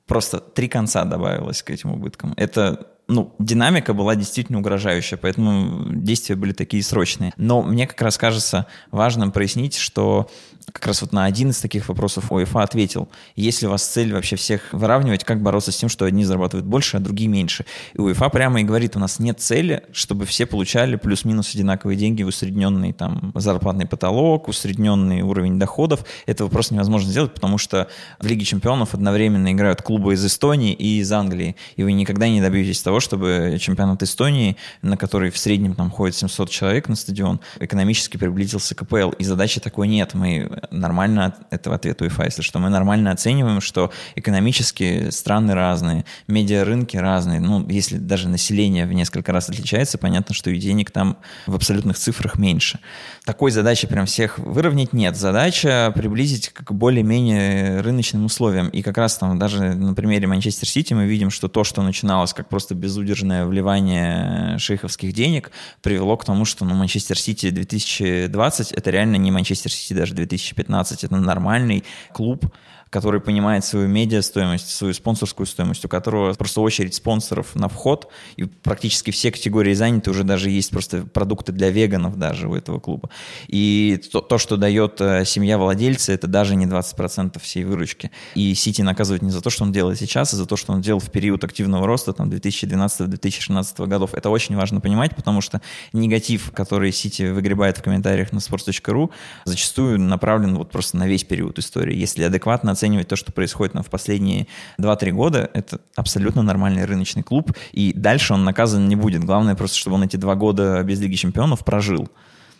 [0.09, 2.33] просто три конца добавилось к этим убыткам.
[2.35, 7.33] Это ну, динамика была действительно угрожающая, поэтому действия были такие срочные.
[7.37, 10.29] Но мне как раз кажется важным прояснить, что
[10.71, 14.35] как раз вот на один из таких вопросов ОИФА ответил, если у вас цель вообще
[14.35, 17.65] всех выравнивать, как бороться с тем, что одни зарабатывают больше, а другие меньше.
[17.93, 22.23] И УЕФА прямо и говорит, у нас нет цели, чтобы все получали плюс-минус одинаковые деньги
[22.23, 26.05] усредненный там зарплатный потолок, усредненный уровень доходов.
[26.25, 27.87] Этого просто невозможно сделать, потому что
[28.19, 32.41] в Лиге чемпионов одновременно играют клубы из Эстонии и из Англии, и вы никогда не
[32.41, 37.39] добьетесь того, чтобы чемпионат Эстонии, на который в среднем там ходит 700 человек на стадион,
[37.59, 39.11] экономически приблизился к КПЛ.
[39.11, 40.13] И задачи такой нет.
[40.13, 46.05] Мы нормально, это в ответ УЕФА, если что, мы нормально оцениваем, что экономически страны разные,
[46.27, 47.39] медиарынки разные.
[47.39, 51.97] Ну, если даже население в несколько раз отличается, понятно, что и денег там в абсолютных
[51.97, 52.79] цифрах меньше.
[53.25, 55.15] Такой задачи прям всех выровнять нет.
[55.15, 58.69] Задача приблизить к более-менее рыночным условиям.
[58.69, 62.33] И как раз там даже на примере Манчестер Сити мы видим, что то, что начиналось
[62.33, 68.89] как просто безудержное вливание шейховских денег, привело к тому, что ну, Манчестер Сити 2020 это
[68.89, 72.45] реально не Манчестер Сити даже 2000 2015 это нормальный клуб,
[72.89, 78.11] который понимает свою медиа стоимость, свою спонсорскую стоимость, у которого просто очередь спонсоров на вход,
[78.35, 82.79] и практически все категории заняты, уже даже есть просто продукты для веганов даже у этого
[82.79, 83.09] клуба.
[83.47, 88.11] И то, то что дает э, семья владельца, это даже не 20% всей выручки.
[88.33, 90.81] И Сити наказывает не за то, что он делает сейчас, а за то, что он
[90.81, 94.13] делал в период активного роста там 2012-2016 годов.
[94.15, 95.61] Это очень важно понимать, потому что
[95.93, 99.11] негатив, который Сити выгребает в комментариях на sports.ru,
[99.45, 101.95] зачастую направлен вот просто на весь период истории.
[101.95, 104.47] Если адекватно оценивать то, что происходит нам в последние
[104.79, 109.23] 2-3 года, это абсолютно нормальный рыночный клуб, и дальше он наказан не будет.
[109.23, 112.07] Главное просто, чтобы он эти два года без Лиги Чемпионов прожил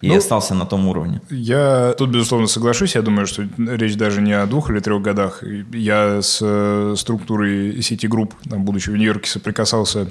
[0.01, 1.21] и ну, остался на том уровне.
[1.29, 2.95] Я тут, безусловно, соглашусь.
[2.95, 5.43] Я думаю, что речь даже не о двух или трех годах.
[5.73, 10.09] Я с э, структурой City Group, там, будучи в Нью-Йорке, соприкасался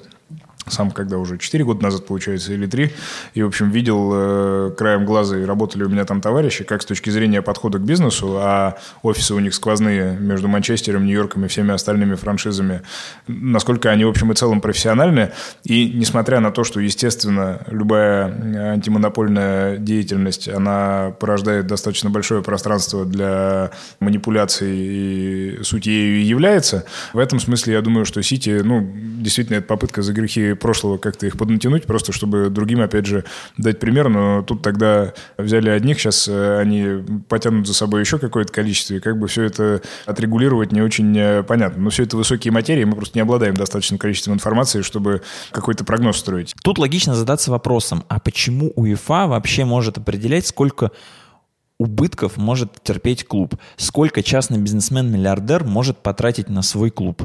[0.67, 2.93] сам когда уже 4 года назад, получается, или 3,
[3.35, 6.87] и, в общем, видел э, краем глаза, и работали у меня там товарищи, как с
[6.87, 11.73] точки зрения подхода к бизнесу, а офисы у них сквозные между Манчестером, Нью-Йорком и всеми
[11.73, 12.83] остальными франшизами,
[13.27, 15.33] насколько они, в общем и целом, профессиональны.
[15.65, 23.71] И несмотря на то, что, естественно, любая антимонопольная деятельность, она порождает достаточно большое пространство для
[24.01, 29.67] манипуляций, и суть ею является, в этом смысле я думаю, что Сити, ну, действительно, это
[29.67, 33.25] попытка за грехи прошлого как-то их поднатянуть, просто чтобы другим, опять же,
[33.57, 34.09] дать пример.
[34.09, 39.01] Но тут тогда взяли одних, сейчас э, они потянут за собой еще какое-то количество, и
[39.01, 41.83] как бы все это отрегулировать не очень э, понятно.
[41.83, 46.19] Но все это высокие материи, мы просто не обладаем достаточным количеством информации, чтобы какой-то прогноз
[46.19, 46.55] строить.
[46.63, 50.91] Тут логично задаться вопросом, а почему УЕФА вообще может определять, сколько
[51.79, 53.55] убытков может терпеть клуб?
[53.77, 57.23] Сколько частный бизнесмен-миллиардер может потратить на свой клуб?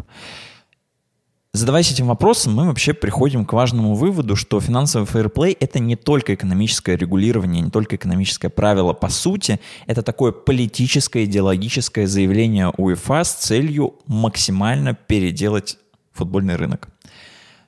[1.56, 6.34] Задаваясь этим вопросом, мы вообще приходим к важному выводу, что финансовый фейерплей— это не только
[6.34, 8.94] экономическое регулирование, не только экономическое правило.
[8.94, 15.78] По сути, это такое политическое, идеологическое заявление УЕФА с целью максимально переделать
[16.12, 16.88] футбольный рынок.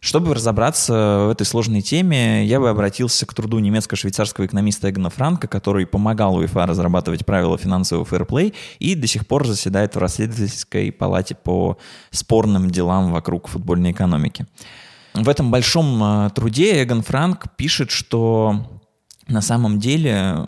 [0.06, 5.48] Чтобы разобраться в этой сложной теме, я бы обратился к труду немецко-швейцарского экономиста Эгона Франка,
[5.48, 11.34] который помогал УЕФА разрабатывать правила финансового фэрплей и до сих пор заседает в расследовательской палате
[11.34, 11.80] по
[12.12, 14.46] спорным делам вокруг футбольной экономики.
[15.16, 18.64] В этом большом э, труде Эгон Франк пишет, что
[19.28, 20.46] на самом деле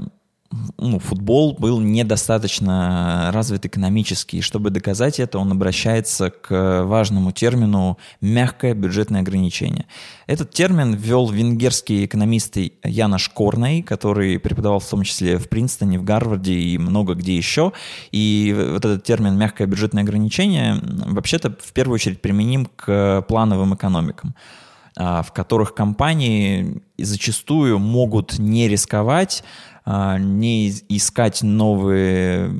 [0.78, 4.38] ну, футбол был недостаточно развит экономически.
[4.38, 9.86] И чтобы доказать это, он обращается к важному термину «мягкое бюджетное ограничение».
[10.26, 16.04] Этот термин ввел венгерский экономист Янош Корней, который преподавал в том числе в Принстоне, в
[16.04, 17.74] Гарварде и много где еще.
[18.12, 24.36] И вот этот термин «мягкое бюджетное ограничение» вообще-то в первую очередь применим к плановым экономикам
[24.98, 29.44] в которых компании зачастую могут не рисковать,
[29.86, 32.52] а, не искать новые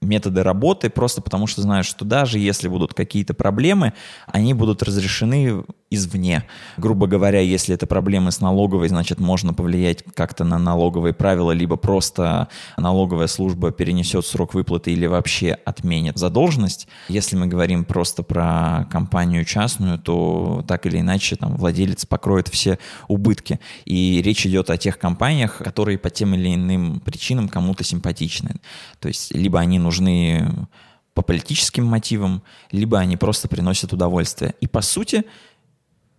[0.00, 3.92] методы работы, просто потому что знают, что даже если будут какие-то проблемы,
[4.26, 6.44] они будут разрешены извне.
[6.76, 11.76] Грубо говоря, если это проблемы с налоговой, значит, можно повлиять как-то на налоговые правила, либо
[11.76, 16.88] просто налоговая служба перенесет срок выплаты или вообще отменит задолженность.
[17.08, 22.78] Если мы говорим просто про компанию частную, то так или иначе там владелец покроет все
[23.08, 23.60] убытки.
[23.84, 28.56] И речь идет о тех компаниях, которые по тем или иным причинам кому-то симпатичны.
[28.98, 30.48] То есть либо они нужны
[31.14, 34.54] по политическим мотивам, либо они просто приносят удовольствие.
[34.60, 35.24] И по сути,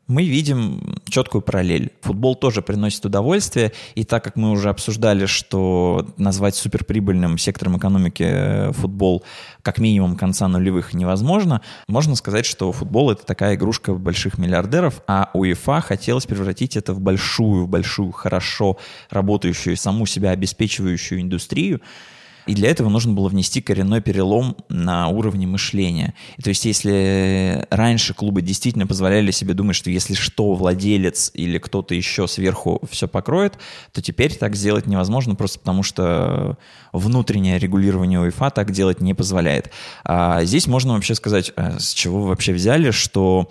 [0.08, 1.92] мы видим четкую параллель.
[2.02, 8.24] Футбол тоже приносит удовольствие, и так как мы уже обсуждали, что назвать суперприбыльным сектором экономики
[8.24, 9.24] э, футбол
[9.62, 15.30] как минимум конца нулевых невозможно, можно сказать, что футбол— это такая игрушка больших миллиардеров, а
[15.34, 18.78] УЕФА хотелось превратить это в большую, большую, хорошо
[19.10, 21.82] работающую, саму себя обеспечивающую индустрию,
[22.46, 26.14] и для этого нужно было внести коренной перелом на уровне мышления.
[26.38, 31.58] И то есть если раньше клубы действительно позволяли себе думать, что если что, владелец или
[31.58, 33.58] кто-то еще сверху все покроет,
[33.92, 36.58] то теперь так сделать невозможно, просто потому что
[36.92, 39.72] внутреннее регулирование УЕФА так делать не позволяет.
[40.04, 43.50] А здесь можно вообще сказать, а с чего вы вообще взяли, что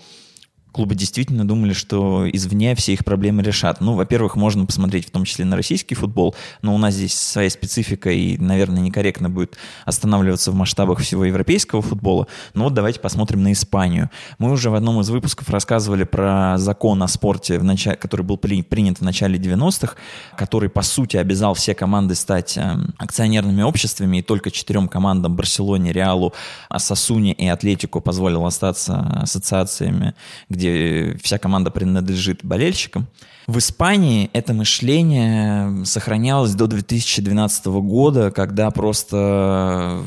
[0.73, 3.81] клубы действительно думали, что извне все их проблемы решат.
[3.81, 7.51] Ну, во-первых, можно посмотреть в том числе на российский футбол, но у нас здесь своя
[7.51, 12.27] специфика, и, наверное, некорректно будет останавливаться в масштабах всего европейского футбола.
[12.55, 14.11] Но вот давайте посмотрим на Испанию.
[14.39, 18.39] Мы уже в одном из выпусков рассказывали про закон о спорте, в начале, который был
[18.39, 19.95] при, принят в начале 90-х,
[20.37, 25.93] который, по сути, обязал все команды стать э, акционерными обществами, и только четырем командам Барселоне,
[25.93, 26.33] Реалу,
[26.69, 30.15] Асасуне и Атлетику позволил остаться ассоциациями,
[30.49, 33.09] где где вся команда принадлежит болельщикам.
[33.49, 40.01] В Испании это мышление сохранялось до 2012 года, когда просто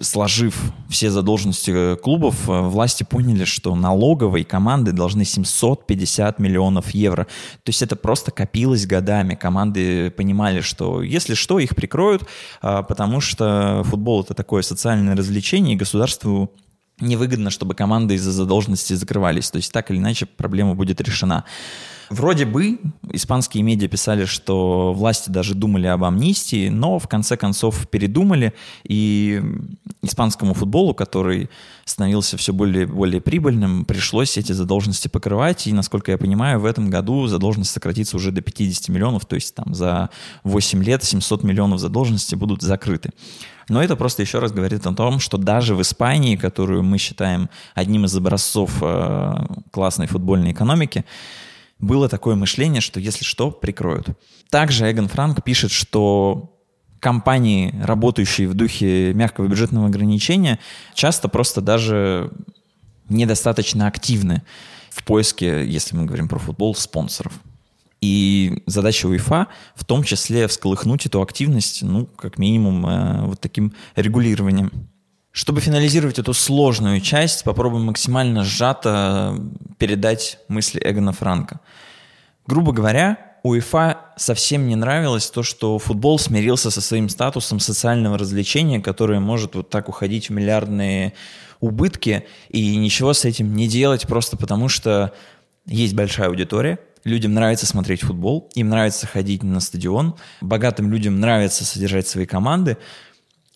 [0.00, 7.24] сложив все задолженности клубов, власти поняли, что налоговые команды должны 750 миллионов евро.
[7.62, 9.34] То есть это просто копилось годами.
[9.34, 12.22] Команды понимали, что если что, их прикроют,
[12.62, 16.54] а, потому что футбол это такое социальное развлечение, и государству
[17.00, 19.50] невыгодно, чтобы команды из-за задолженности закрывались.
[19.50, 21.44] То есть так или иначе проблема будет решена.
[22.10, 22.78] Вроде бы
[23.12, 29.42] испанские медиа писали, что власти даже думали об амнистии, но в конце концов передумали, и
[30.02, 31.50] испанскому футболу, который
[31.84, 36.88] становился все более более прибыльным, пришлось эти задолженности покрывать, и, насколько я понимаю, в этом
[36.88, 40.08] году задолженность сократится уже до 50 миллионов, то есть там за
[40.44, 43.10] 8 лет 700 миллионов задолженности будут закрыты.
[43.68, 47.50] Но это просто еще раз говорит о том, что даже в Испании, которую мы считаем
[47.74, 51.04] одним из образцов э, классной футбольной экономики,
[51.78, 54.08] было такое мышление, что если что, прикроют.
[54.50, 56.54] Также Эгон Франк пишет, что
[57.00, 60.58] компании, работающие в духе мягкого бюджетного ограничения,
[60.94, 62.32] часто просто даже
[63.08, 64.42] недостаточно активны
[64.90, 67.32] в поиске, если мы говорим про футбол, спонсоров.
[68.00, 73.72] И задача УЕФА в том числе всколыхнуть эту активность, ну, как минимум, э, вот таким
[73.96, 74.70] регулированием.
[75.38, 79.38] Чтобы финализировать эту сложную часть, попробуем максимально сжато
[79.78, 81.60] передать мысли Эгона Франка.
[82.48, 88.80] Грубо говоря, УЕФА совсем не нравилось то, что футбол смирился со своим статусом социального развлечения,
[88.80, 91.12] которое может вот так уходить в миллиардные
[91.60, 95.12] убытки, и ничего с этим не делать просто потому, что
[95.66, 101.64] есть большая аудитория, Людям нравится смотреть футбол, им нравится ходить на стадион, богатым людям нравится
[101.64, 102.76] содержать свои команды,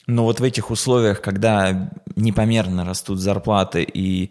[0.07, 4.31] но вот в этих условиях, когда непомерно растут зарплаты и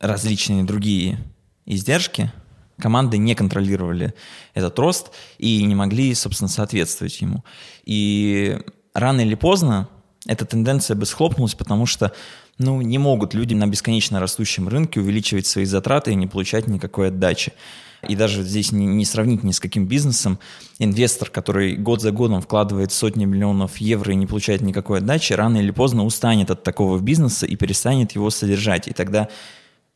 [0.00, 1.18] различные другие
[1.66, 2.32] издержки,
[2.78, 4.14] команды не контролировали
[4.54, 7.44] этот рост и не могли, собственно, соответствовать ему.
[7.84, 8.58] И
[8.94, 9.88] рано или поздно
[10.26, 12.12] эта тенденция бы схлопнулась, потому что
[12.58, 17.08] ну, не могут люди на бесконечно растущем рынке увеличивать свои затраты и не получать никакой
[17.08, 17.52] отдачи.
[18.08, 20.38] И даже здесь не, не сравнить ни с каким бизнесом.
[20.78, 25.58] Инвестор, который год за годом вкладывает сотни миллионов евро и не получает никакой отдачи, рано
[25.58, 28.88] или поздно устанет от такого бизнеса и перестанет его содержать.
[28.88, 29.28] И тогда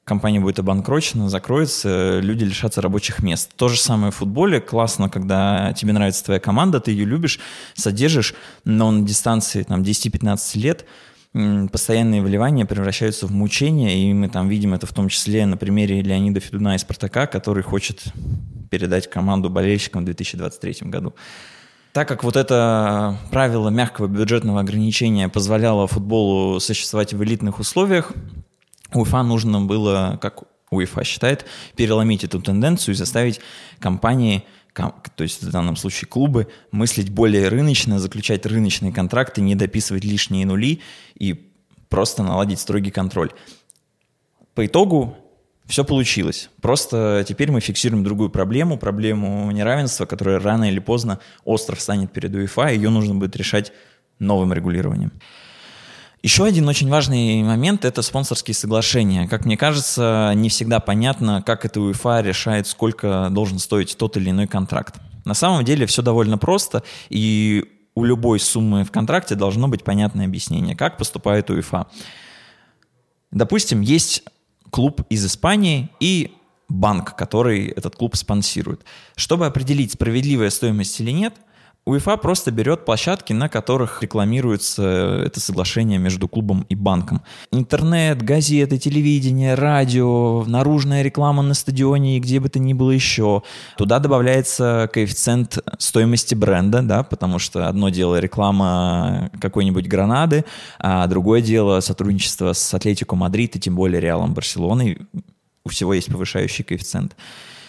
[0.05, 3.53] компания будет обанкрочена, закроется, люди лишатся рабочих мест.
[3.57, 4.61] То же самое в футболе.
[4.61, 7.41] Классно, когда тебе нравится твоя команда, ты ее любишь,
[7.75, 10.85] содержишь, но на дистанции там, 10-15 лет
[11.73, 16.01] постоянные вливания превращаются в мучение, и мы там видим это в том числе на примере
[16.01, 18.05] Леонида Федуна из «Спартака», который хочет
[18.71, 21.15] передать команду болельщикам в 2023 году.
[21.93, 28.13] Так как вот это правило мягкого бюджетного ограничения позволяло футболу существовать в элитных условиях,
[28.93, 33.41] УЕФА нужно было, как УЕФА считает, переломить эту тенденцию и заставить
[33.81, 34.45] компании
[34.75, 40.47] то есть в данном случае клубы, мыслить более рыночно, заключать рыночные контракты, не дописывать лишние
[40.47, 40.81] нули
[41.15, 41.51] и
[41.89, 43.31] просто наладить строгий контроль.
[44.55, 45.17] По итогу
[45.67, 46.51] все получилось.
[46.61, 52.35] Просто теперь мы фиксируем другую проблему, проблему неравенства, которая рано или поздно остро встанет перед
[52.35, 53.73] УЕФА, ее нужно будет решать
[54.19, 55.13] новым регулированием.
[56.25, 59.29] Еще один очень важный момент– это спонсорские соглашения.
[59.29, 64.31] Как мне кажется, не всегда понятно, как это УЕФА решает, сколько должен стоить тот или
[64.31, 64.95] иной контракт.
[65.27, 70.25] На самом деле все довольно просто, и у любой суммы в контракте должно быть понятное
[70.25, 71.89] объяснение, как поступает УЕФА.
[73.31, 74.25] Допустим, есть
[74.71, 76.33] клуб из Испании и
[76.71, 78.81] банк, который этот клуб спонсирует.
[79.15, 81.35] Чтобы определить, справедливая стоимость или нет–
[81.87, 87.21] УЕФА просто берет площадки, на которых рекламируется это соглашение между клубом и банком.
[87.53, 93.43] Интернет, газеты, телевидение, радио, наружная реклама на стадионе и где бы то ни было еще.
[93.77, 100.47] Туда добавляется коэффициент стоимости бренда, да, потому что одно дело реклама какой-нибудь Гранады,
[100.79, 105.07] а другое дело сотрудничество с Атлетико Мадрид и тем более Реалом Барселоны.
[105.67, 107.15] У всего есть повышающий коэффициент.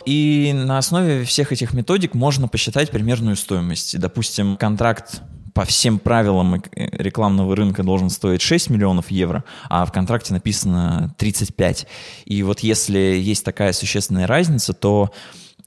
[0.05, 3.99] И на основе всех этих методик можно посчитать примерную стоимость.
[3.99, 5.21] Допустим, контракт
[5.53, 11.87] по всем правилам рекламного рынка должен стоить 6 миллионов евро, а в контракте написано 35.
[12.25, 15.11] И вот если есть такая существенная разница, то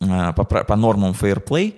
[0.01, 1.75] э, по, по нормам Fair Play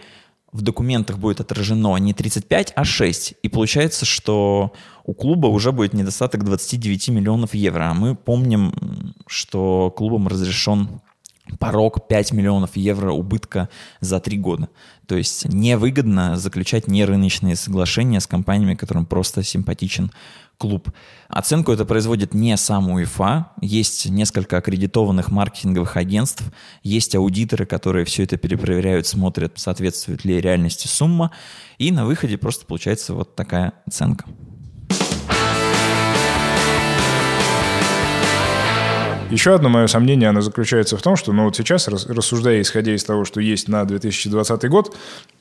[0.53, 3.35] в документах будет отражено не 35, а 6.
[3.43, 4.73] И получается, что
[5.05, 7.91] у клуба уже будет недостаток 29 миллионов евро.
[7.91, 11.01] А мы помним, что клубам разрешен
[11.59, 13.69] порог 5 миллионов евро убытка
[14.01, 14.69] за три года.
[15.07, 20.11] То есть невыгодно заключать нерыночные соглашения с компаниями, которым просто симпатичен
[20.61, 20.91] клуб.
[21.29, 26.45] Оценку это производит не сам УЕФА, есть несколько аккредитованных маркетинговых агентств,
[26.83, 31.31] есть аудиторы, которые все это перепроверяют, смотрят, соответствует ли реальности сумма,
[31.79, 34.27] и на выходе просто получается вот такая оценка.
[39.31, 43.05] Еще одно мое сомнение, оно заключается в том, что ну, вот сейчас, рассуждая, исходя из
[43.05, 44.97] того, что есть на 2020 год,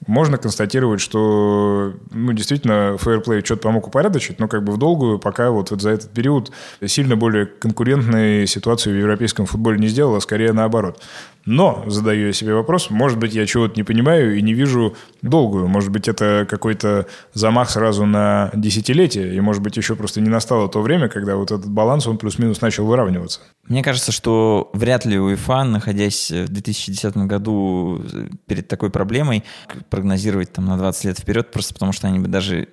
[0.06, 5.50] можно констатировать, что ну, действительно Fairplay что-то помог упорядочить, но как бы в долгую пока
[5.50, 6.52] вот, вот за этот период
[6.86, 11.02] сильно более конкурентной ситуацию в европейском футболе не сделала, скорее наоборот.
[11.46, 15.68] Но, задаю я себе вопрос, может быть, я чего-то не понимаю и не вижу долгую.
[15.68, 20.70] Может быть, это какой-то замах сразу на десятилетие, и, может быть, еще просто не настало
[20.70, 23.40] то время, когда вот этот баланс, он плюс-минус начал выравниваться.
[23.68, 28.04] Мне кажется, что вряд ли УЕФА, находясь в 2010 году
[28.46, 29.44] перед такой проблемой,
[29.90, 32.70] прогнозировать там на 20 лет вперед, просто потому что они бы даже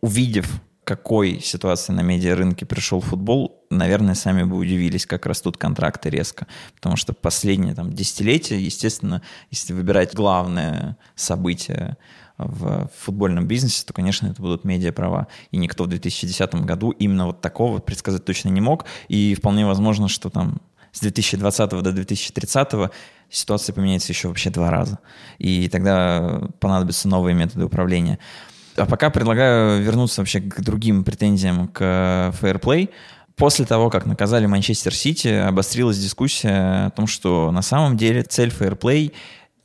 [0.00, 0.48] увидев
[0.84, 6.48] какой ситуации на медиарынке пришел футбол, наверное, сами бы удивились, как растут контракты резко.
[6.74, 11.96] Потому что последние там, десятилетия, естественно, если выбирать главное событие
[12.48, 15.28] в футбольном бизнесе, то, конечно, это будут медиаправа.
[15.50, 18.84] И никто в 2010 году именно вот такого предсказать точно не мог.
[19.08, 20.60] И вполне возможно, что там
[20.92, 22.90] с 2020 до 2030
[23.30, 24.98] ситуация поменяется еще вообще два раза.
[25.38, 28.18] И тогда понадобятся новые методы управления.
[28.76, 31.82] А пока предлагаю вернуться вообще к другим претензиям к
[32.40, 32.90] Fair Play.
[33.36, 38.50] После того, как наказали Манчестер Сити, обострилась дискуссия о том, что на самом деле цель
[38.50, 39.12] Fair Play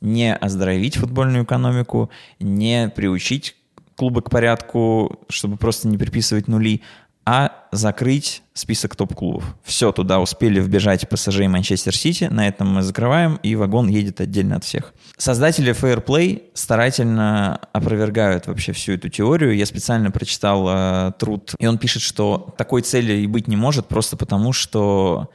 [0.00, 3.56] не оздоровить футбольную экономику, не приучить
[3.96, 6.82] клубы к порядку, чтобы просто не приписывать нули,
[7.30, 9.54] а закрыть список топ-клубов.
[9.62, 14.22] Все, туда успели вбежать ПСЖ и Манчестер Сити, на этом мы закрываем, и вагон едет
[14.22, 14.94] отдельно от всех.
[15.18, 19.54] Создатели Fair Play старательно опровергают вообще всю эту теорию.
[19.54, 23.88] Я специально прочитал э, труд, и он пишет, что такой цели и быть не может,
[23.88, 25.28] просто потому что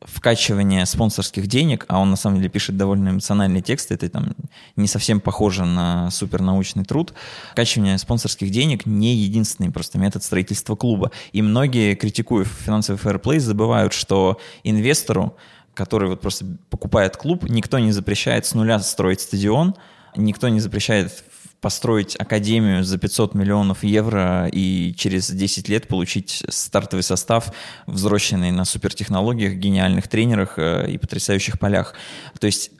[0.00, 4.34] вкачивание спонсорских денег, а он на самом деле пишет довольно эмоциональные тексты, это там
[4.76, 7.14] не совсем похоже на супернаучный труд.
[7.52, 11.10] Вкачивание спонсорских денег не единственный просто метод строительства клуба.
[11.32, 15.36] И многие, критикуя финансовый фэрплей, забывают, что инвестору,
[15.74, 19.74] который вот просто покупает клуб, никто не запрещает с нуля строить стадион,
[20.16, 21.24] никто не запрещает
[21.60, 27.52] построить академию за 500 миллионов евро и через 10 лет получить стартовый состав,
[27.86, 31.94] взросленный на супертехнологиях, гениальных тренерах э, и потрясающих полях.
[32.38, 32.70] То есть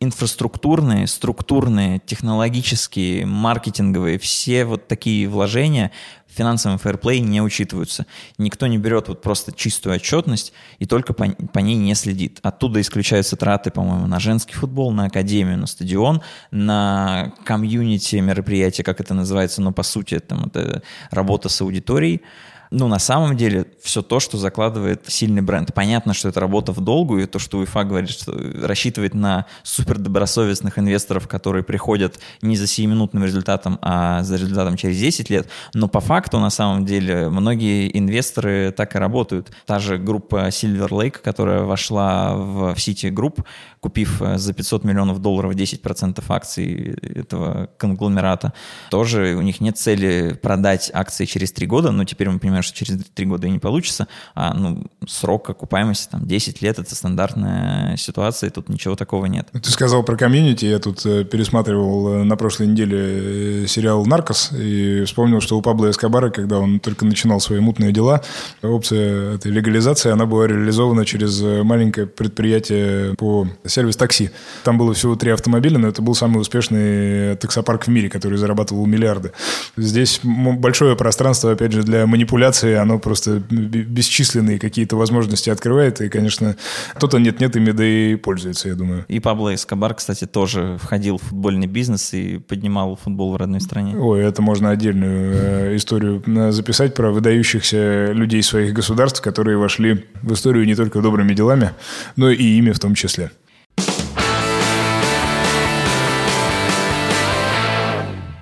[0.00, 5.92] инфраструктурные, структурные, технологические, маркетинговые, все вот такие вложения
[6.26, 8.06] в финансовом фэрплей не учитываются.
[8.38, 12.38] Никто не берет вот просто чистую отчетность и только по, по ней не следит.
[12.42, 19.00] Оттуда исключаются траты, по-моему, на женский футбол, на академию, на стадион, на комьюнити мероприятия, как
[19.00, 22.22] это называется, но по сути там, это работа с аудиторией
[22.70, 25.74] ну, на самом деле, все то, что закладывает сильный бренд.
[25.74, 30.78] Понятно, что это работа в долгую, и то, что УЕФА говорит, что рассчитывает на супердобросовестных
[30.78, 35.48] инвесторов, которые приходят не за сиюминутным результатом, а за результатом через 10 лет.
[35.74, 39.50] Но по факту, на самом деле, многие инвесторы так и работают.
[39.66, 43.44] Та же группа Silver Lake, которая вошла в City Group,
[43.80, 48.52] купив э, за 500 миллионов долларов 10% акций этого конгломерата,
[48.90, 52.76] тоже у них нет цели продать акции через 3 года, но теперь мы понимаем, что
[52.76, 57.96] через 3 года и не получится, а ну, срок окупаемости там 10 лет— это стандартная
[57.96, 59.48] ситуация, и тут ничего такого нет.
[59.52, 65.04] Ты сказал про комьюнити, я тут э, пересматривал э, на прошлой неделе сериал «Наркос» и
[65.04, 68.22] вспомнил, что у Пабло Эскобара, когда он только начинал свои мутные дела,
[68.62, 74.30] опция этой легализации, она была реализована через маленькое предприятие по сервис такси.
[74.64, 78.86] Там было всего три автомобиля, но это был самый успешный таксопарк в мире, который зарабатывал
[78.86, 79.32] миллиарды.
[79.76, 86.56] Здесь большое пространство, опять же, для манипуляции, оно просто бесчисленные какие-то возможности открывает, и, конечно,
[86.94, 89.04] кто-то нет-нет ими да и пользуется, я думаю.
[89.08, 93.96] И Пабло Эскобар, кстати, тоже входил в футбольный бизнес и поднимал футбол в родной стране.
[93.96, 100.06] Ой, это можно отдельную э, историю э, записать про выдающихся людей своих государств, которые вошли
[100.22, 101.70] в историю не только добрыми делами,
[102.16, 103.30] но и ими в том числе.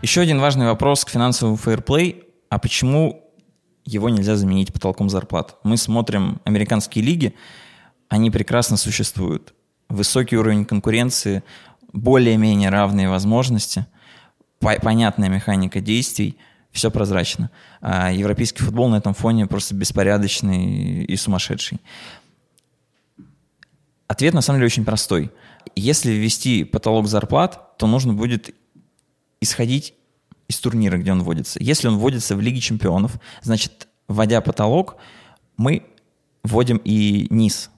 [0.02, 2.22] Еще один важный вопрос к финансовому фейерплей.
[2.50, 3.27] А почему
[3.88, 5.56] его нельзя заменить потолком зарплат?
[5.64, 7.34] Мы смотрим американские лиги,
[8.08, 9.54] они прекрасно существуют.
[9.88, 11.42] Высокий уровень конкуренции,
[11.92, 13.86] более-менее равные возможности,
[14.60, 16.36] понятная механика действий,
[16.70, 17.50] все прозрачно.
[17.80, 21.80] А европейский футбол на этом фоне просто беспорядочный и сумасшедший.
[24.06, 25.30] Ответ на самом деле очень простой.
[25.74, 28.54] Если ввести потолок зарплат, то нужно будет
[29.40, 29.94] исходить
[30.48, 31.58] из турнира, где он вводится.
[31.62, 34.96] Если он вводится в Лиге чемпионов, значит, вводя потолок,
[35.56, 35.84] мы
[36.42, 37.70] вводим и низ.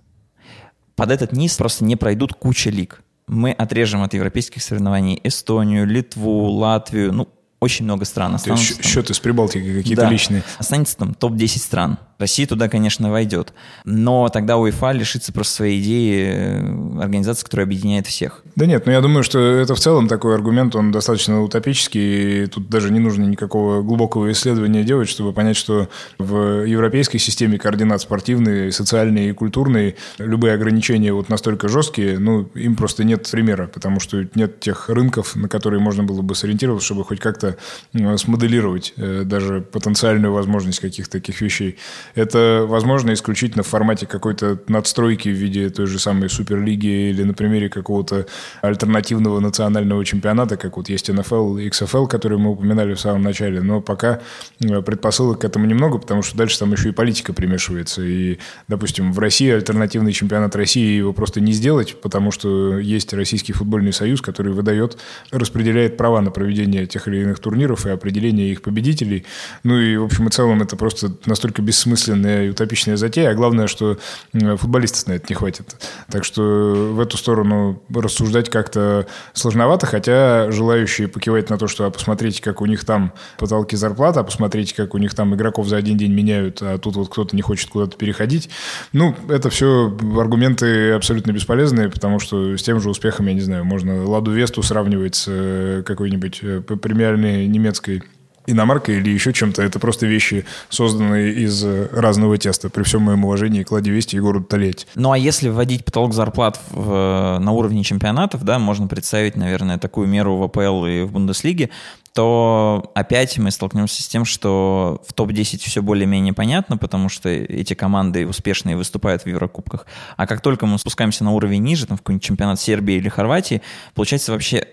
[0.94, 3.02] Под этот низ просто не пройдут куча лиг.
[3.26, 7.28] Мы отрежем от европейских соревнований Эстонию, Литву, Латвию, ну,
[7.60, 8.34] очень много стран.
[8.34, 10.42] Останутся, То есть счеты с Прибалтики какие-то да, личные.
[10.58, 11.98] Останется там топ-10 стран.
[12.20, 13.52] Россия туда, конечно, войдет.
[13.84, 18.42] Но тогда УЕФА лишится просто своей идеи э, организации, которая объединяет всех.
[18.56, 22.44] Да нет, но я думаю, что это в целом такой аргумент, он достаточно утопический.
[22.44, 27.58] И тут даже не нужно никакого глубокого исследования делать, чтобы понять, что в европейской системе
[27.58, 33.66] координат спортивной, социальной и культурной любые ограничения вот настолько жесткие, ну, им просто нет примера,
[33.66, 37.56] потому что нет тех рынков, на которые можно было бы сориентироваться, чтобы хоть как-то
[37.94, 41.78] э, смоделировать э, даже потенциальную возможность каких-то таких вещей.
[42.14, 47.34] Это возможно исключительно в формате какой-то надстройки в виде той же самой Суперлиги или на
[47.34, 48.26] примере какого-то
[48.62, 53.60] альтернативного национального чемпионата, как вот есть НФЛ XFL, которые мы упоминали в самом начале.
[53.60, 54.20] Но пока
[54.60, 58.02] э, предпосылок к этому немного, потому что дальше там еще и политика примешивается.
[58.02, 58.38] И,
[58.68, 63.92] допустим, в России альтернативный чемпионат России его просто не сделать, потому что есть Российский футбольный
[63.92, 64.98] союз, который выдает,
[65.30, 69.24] распределяет права на проведение тех или иных турниров и определение их победителей.
[69.62, 73.34] Ну и, в общем и целом, это просто настолько бессмысленно бессмысленная и утопичная затея, а
[73.34, 73.98] главное, что
[74.32, 75.76] футболистов на это не хватит.
[76.10, 81.90] Так что в эту сторону рассуждать как-то сложновато, хотя желающие покивать на то, что а
[81.90, 85.76] посмотрите, как у них там потолки зарплат, а посмотрите, как у них там игроков за
[85.76, 88.50] один день меняют, а тут вот кто-то не хочет куда-то переходить.
[88.92, 93.64] Ну, это все аргументы абсолютно бесполезные, потому что с тем же успехом, я не знаю,
[93.64, 98.02] можно Ладу Весту сравнивать с э, какой-нибудь э, премиальной немецкой
[98.50, 99.62] иномаркой или еще чем-то.
[99.62, 102.70] Это просто вещи, созданные из э, разного теста.
[102.70, 104.86] При всем моем уважении к Вести и городу Толеть.
[104.94, 109.78] Ну, а если вводить потолок зарплат в, э, на уровне чемпионатов, да, можно представить, наверное,
[109.78, 111.70] такую меру в АПЛ и в Бундеслиге,
[112.12, 117.74] то опять мы столкнемся с тем, что в топ-10 все более-менее понятно, потому что эти
[117.74, 119.86] команды успешные выступают в Еврокубках.
[120.16, 123.62] А как только мы спускаемся на уровень ниже, там в какой-нибудь чемпионат Сербии или Хорватии,
[123.94, 124.66] получается вообще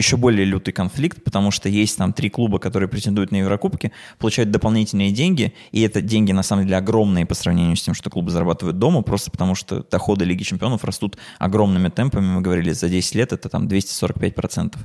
[0.00, 4.52] еще более лютый конфликт, потому что есть там три клуба, которые претендуют на Еврокубки, получают
[4.52, 8.30] дополнительные деньги, и это деньги на самом деле огромные по сравнению с тем, что клубы
[8.30, 13.14] зарабатывают дома, просто потому что доходы Лиги Чемпионов растут огромными темпами, мы говорили, за 10
[13.16, 14.76] лет это там 245%.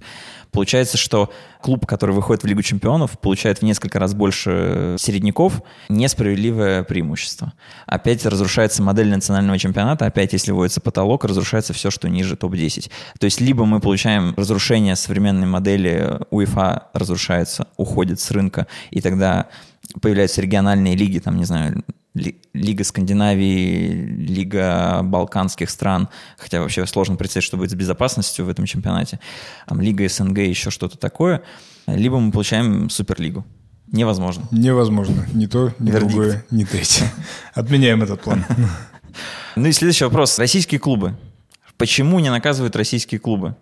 [0.54, 1.32] Получается, что
[1.62, 5.62] клуб, который выходит в Лигу чемпионов, получает в несколько раз больше середняков.
[5.90, 7.54] Несправедливое преимущество.
[7.88, 12.90] Опять разрушается модель национального чемпионата, опять, если вводится потолок, разрушается все, что ниже топ-10.
[13.20, 19.48] То есть либо мы получаем разрушение современной модели, УЕФА разрушается, уходит с рынка, и тогда
[20.02, 21.84] появляются региональные лиги, там, не знаю,
[22.54, 28.66] Лига Скандинавии, Лига Балканских стран, хотя вообще сложно представить, что будет с безопасностью в этом
[28.66, 29.20] чемпионате,
[29.68, 31.42] там, Лига СНГ, еще что-то такое,
[31.88, 33.46] либо мы получаем Суперлигу.
[33.92, 34.48] Невозможно.
[34.52, 35.28] Невозможно.
[35.34, 36.14] Ни то, ни Вердикт.
[36.14, 37.12] другое, ни третье.
[37.54, 38.46] Отменяем этот план.
[39.56, 40.40] Ну и следующий вопрос.
[40.40, 41.16] Российские клубы.
[41.78, 43.56] Почему не наказывают российские клубы?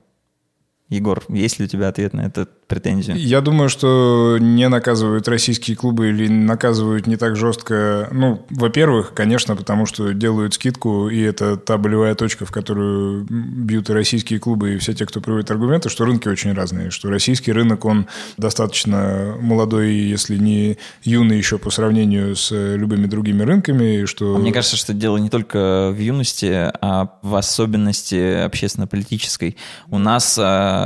[0.92, 3.18] Егор, есть ли у тебя ответ на эту претензию?
[3.18, 8.10] Я думаю, что не наказывают российские клубы или наказывают не так жестко.
[8.12, 13.90] Ну, во-первых, конечно, потому что делают скидку, и это та болевая точка, в которую бьют
[13.90, 17.54] и российские клубы, и все те, кто приводит аргументы, что рынки очень разные, что российский
[17.54, 24.36] рынок, он достаточно молодой, если не юный еще по сравнению с любыми другими рынками, что...
[24.36, 29.56] А мне кажется, что дело не только в юности, а в особенности общественно-политической.
[29.90, 30.81] У нас а,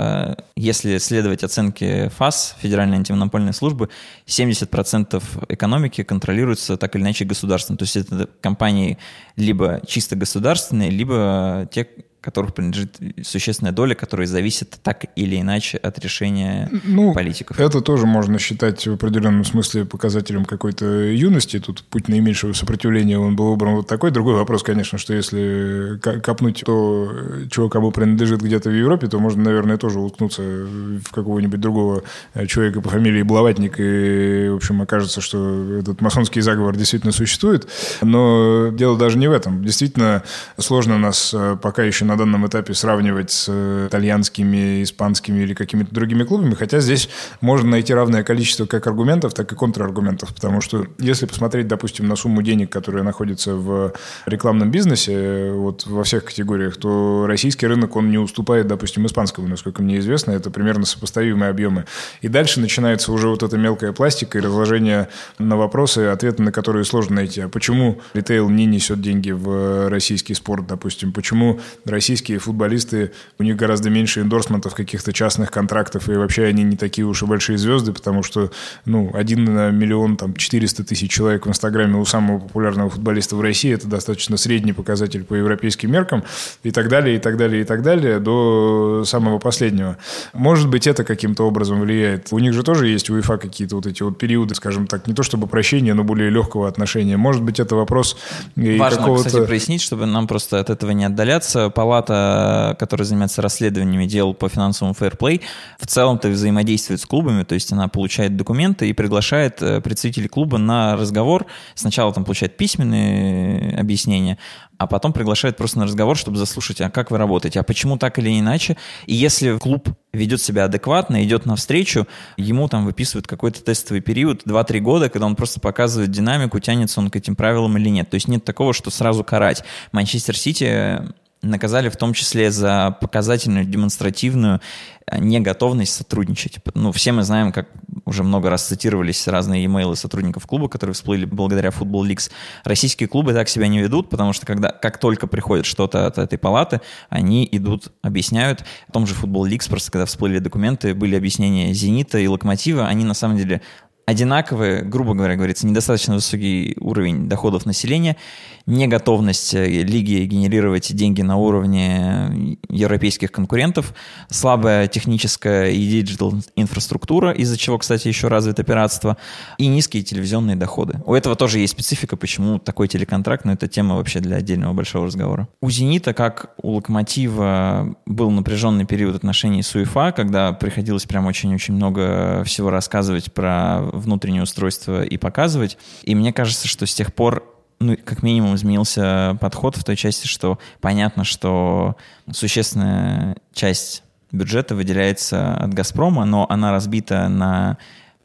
[0.56, 3.90] если следовать оценке ФАС, Федеральной антимонопольной службы,
[4.26, 7.78] 70% экономики контролируется так или иначе государством.
[7.78, 8.98] То есть это компании
[9.36, 11.88] либо чисто государственные, либо те,
[12.26, 17.60] которых принадлежит существенная доля, которая зависит так или иначе от решения ну, политиков.
[17.60, 21.60] Это тоже можно считать в определенном смысле показателем какой-то юности.
[21.60, 24.10] Тут путь наименьшего сопротивления, он был выбран вот такой.
[24.10, 27.12] Другой вопрос, конечно, что если копнуть то,
[27.52, 32.02] чего кому принадлежит где-то в Европе, то можно, наверное, тоже уткнуться в какого-нибудь другого
[32.48, 37.68] человека по фамилии Блаватник, и, в общем, окажется, что этот масонский заговор действительно существует.
[38.02, 39.64] Но дело даже не в этом.
[39.64, 40.24] Действительно,
[40.58, 45.54] сложно нас э, пока еще на на данном этапе сравнивать с э, итальянскими, испанскими или
[45.54, 47.10] какими-то другими клубами, хотя здесь
[47.42, 52.16] можно найти равное количество как аргументов, так и контраргументов, потому что если посмотреть, допустим, на
[52.16, 53.94] сумму денег, которая находится в
[54.26, 59.48] рекламном бизнесе, э, вот во всех категориях, то российский рынок, он не уступает, допустим, испанскому,
[59.48, 61.86] насколько мне известно, это примерно сопоставимые объемы.
[62.22, 66.86] И дальше начинается уже вот эта мелкая пластика и разложение на вопросы, ответы на которые
[66.86, 67.42] сложно найти.
[67.42, 71.12] А почему ритейл не несет деньги в российский спорт, допустим?
[71.12, 76.62] Почему Россия российские футболисты, у них гораздо меньше эндорсментов, каких-то частных контрактов, и вообще они
[76.62, 78.52] не такие уж и большие звезды, потому что,
[78.86, 83.42] ну, один на миллион, там, 400 тысяч человек в Инстаграме у самого популярного футболиста в
[83.42, 86.24] России, это достаточно средний показатель по европейским меркам,
[86.62, 89.98] и так далее, и так далее, и так далее, до самого последнего.
[90.34, 92.28] Может быть, это каким-то образом влияет.
[92.30, 95.16] У них же тоже есть у УЕФА какие-то вот эти вот периоды, скажем так, не
[95.16, 97.18] то чтобы прощения, но более легкого отношения.
[97.18, 98.16] Может быть, это вопрос
[98.56, 101.72] Важно, кстати, прояснить, чтобы нам просто от этого не отдаляться.
[101.72, 105.42] Палата палата, которая занимается расследованиями дел по финансовому фэрплей,
[105.80, 110.58] в целом-то взаимодействует с клубами, то есть она получает документы и приглашает э, представителей клуба
[110.58, 111.46] на разговор.
[111.76, 114.38] Сначала там получает письменные объяснения,
[114.78, 118.20] а потом приглашает просто на разговор, чтобы заслушать, а как вы работаете, а почему так
[118.20, 118.78] или иначе.
[119.06, 124.80] И если клуб ведет себя адекватно, идет навстречу, ему там выписывают какой-то тестовый период, 2-3
[124.80, 128.10] года, когда он просто показывает динамику, тянется он к этим правилам или нет.
[128.10, 129.64] То есть нет такого, что сразу карать.
[129.92, 131.02] Манчестер Сити
[131.46, 134.62] наказали в том числе за показательную, демонстративную
[135.08, 136.60] э, неготовность сотрудничать.
[136.74, 137.70] Ну, все мы знаем, как
[138.06, 142.32] уже много раз цитировались разные имейлы сотрудников клуба, которые всплыли благодаря Football Leagues.
[142.64, 146.38] Российские клубы так себя не ведут, потому что когда, как только приходит что-то от этой
[146.38, 148.64] палаты, они идут, объясняют.
[148.88, 153.04] В том же Football Leagues, просто когда всплыли документы, были объяснения «Зенита» и «Локомотива», они
[153.04, 153.62] на самом деле
[154.06, 158.18] одинаковые, грубо говоря, говорится, недостаточно высокий уровень доходов населения,
[158.66, 163.94] неготовность э, лиги генерировать деньги на уровне европейских конкурентов,
[164.30, 169.18] слабая техническая и digital инфраструктура, из-за чего, кстати, еще развито пиратство,
[169.58, 171.00] и низкие телевизионные доходы.
[171.06, 175.06] У этого тоже есть специфика, почему такой телеконтракт, но это тема вообще для отдельного большого
[175.08, 175.48] разговора.
[175.62, 181.76] У «Зенита», как у «Локомотива», был напряженный период отношений с УЕФА, когда приходилось прям очень-очень
[181.76, 185.78] много всего рассказывать про внутреннее устройство и показывать.
[186.04, 190.28] И мне кажется, что с тех пор ну, как минимум изменился подход в той части,
[190.28, 191.96] что понятно, что
[192.32, 197.78] существенная часть бюджета выделяется от «Газпрома», но она разбита на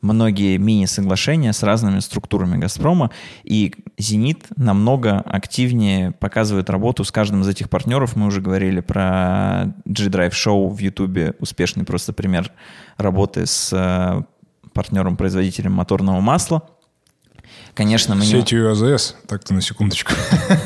[0.02, 3.10] многие мини-соглашения с разными структурами «Газпрома»,
[3.44, 8.16] и «Зенит» намного активнее показывает работу с каждым из этих партнеров.
[8.16, 12.50] Мы уже говорили про G-Drive Show в Ютубе, успешный просто пример
[12.96, 14.22] работы с э,
[14.72, 16.62] партнером-производителем моторного масла–
[17.74, 18.70] Конечно, мы Сетью не...
[18.70, 20.12] АЗС, так-то на секундочку.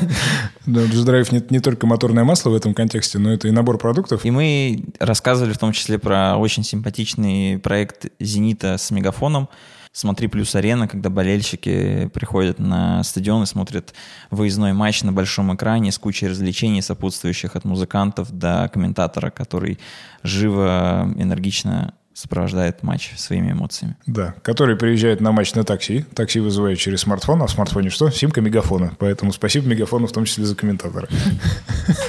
[0.65, 4.25] G-Drive не, не только моторное масло в этом контексте, но это и набор продуктов.
[4.25, 9.49] И мы рассказывали в том числе про очень симпатичный проект «Зенита» с мегафоном.
[9.91, 13.93] «Смотри плюс арена», когда болельщики приходят на стадион и смотрят
[14.29, 19.79] выездной матч на большом экране с кучей развлечений, сопутствующих от музыкантов до комментатора, который
[20.21, 23.97] живо, энергично сопровождает матч своими эмоциями.
[24.07, 26.05] Да, который приезжает на матч на такси.
[26.15, 28.09] Такси вызывает через смартфон, а в смартфоне что?
[28.09, 28.95] Симка мегафона.
[28.99, 31.09] Поэтому спасибо мегафону в том числе за комментатора.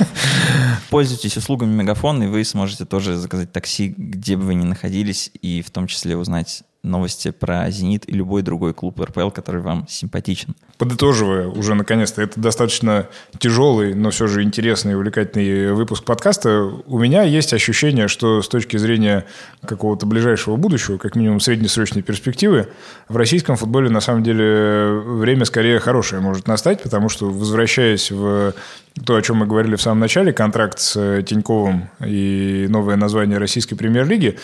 [0.91, 5.61] Пользуйтесь услугами мегафона, и вы сможете тоже заказать такси, где бы вы ни находились, и
[5.61, 10.55] в том числе узнать новости про «Зенит» и любой другой клуб РПЛ, который вам симпатичен.
[10.79, 13.09] Подытоживая уже наконец-то, это достаточно
[13.39, 16.65] тяжелый, но все же интересный и увлекательный выпуск подкаста.
[16.87, 19.25] У меня есть ощущение, что с точки зрения
[19.65, 22.69] какого-то ближайшего будущего, как минимум среднесрочной перспективы,
[23.09, 28.55] в российском футболе на самом деле время скорее хорошее может настать, потому что, возвращаясь в
[29.05, 33.77] то, о чем мы говорили в самом начале, контракт с Тиньковым и новое название российской
[33.77, 34.39] премьер-лиги,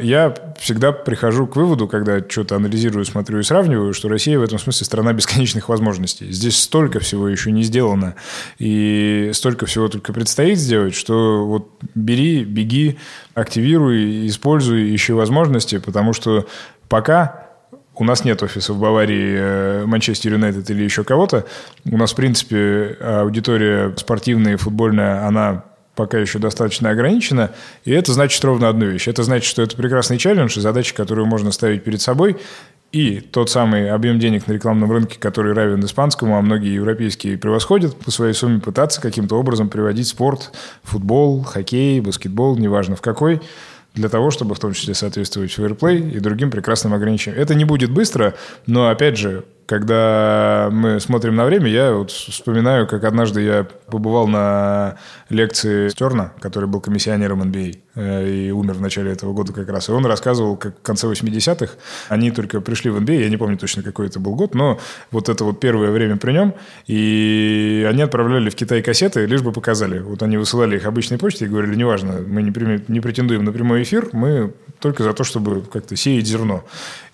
[0.00, 4.58] я всегда прихожу к выводу, когда что-то анализирую, смотрю и сравниваю, что Россия в этом
[4.58, 6.30] смысле страна бесконечных возможностей.
[6.30, 8.14] Здесь столько всего еще не сделано,
[8.58, 12.98] и столько всего только предстоит сделать, что вот бери, беги,
[13.34, 16.46] активируй, используй, ищи возможности, потому что
[16.88, 17.46] пока
[17.94, 21.46] у нас нет офиса в Баварии, э, Манчестер Юнайтед или еще кого-то.
[21.90, 25.64] У нас, в принципе, аудитория спортивная и футбольная, она
[25.96, 27.50] пока еще достаточно ограничена.
[27.84, 29.08] И это значит ровно одну вещь.
[29.08, 32.36] Это значит, что это прекрасный челлендж и задача, которую можно ставить перед собой.
[32.92, 37.96] И тот самый объем денег на рекламном рынке, который равен испанскому, а многие европейские превосходят,
[37.96, 40.52] по своей сумме пытаться каким-то образом приводить спорт,
[40.84, 43.40] футбол, хоккей, баскетбол, неважно в какой–
[43.96, 47.40] для того, чтобы в том числе соответствовать фейерплей и другим прекрасным ограничениям.
[47.40, 48.34] Это не будет быстро,
[48.66, 54.28] но, опять же, когда мы смотрим на время, я вот вспоминаю, как однажды я побывал
[54.28, 54.96] на
[55.28, 59.68] лекции Стерна, который был комиссионером NBA а, э, и умер в начале этого года как
[59.68, 59.88] раз.
[59.88, 61.74] И он рассказывал, как в конце 80-х
[62.08, 64.78] они только пришли в NBA, а, я не помню точно, какой это был год, но
[65.10, 66.54] вот это вот первое время при нем,
[66.86, 69.98] и они отправляли в Китай кассеты, лишь бы показали.
[69.98, 72.52] Вот они высылали их обычной почтой и говорили, неважно, мы не,
[72.88, 76.64] не претендуем на прямой эфир, мы только за то, чтобы как-то сеять зерно.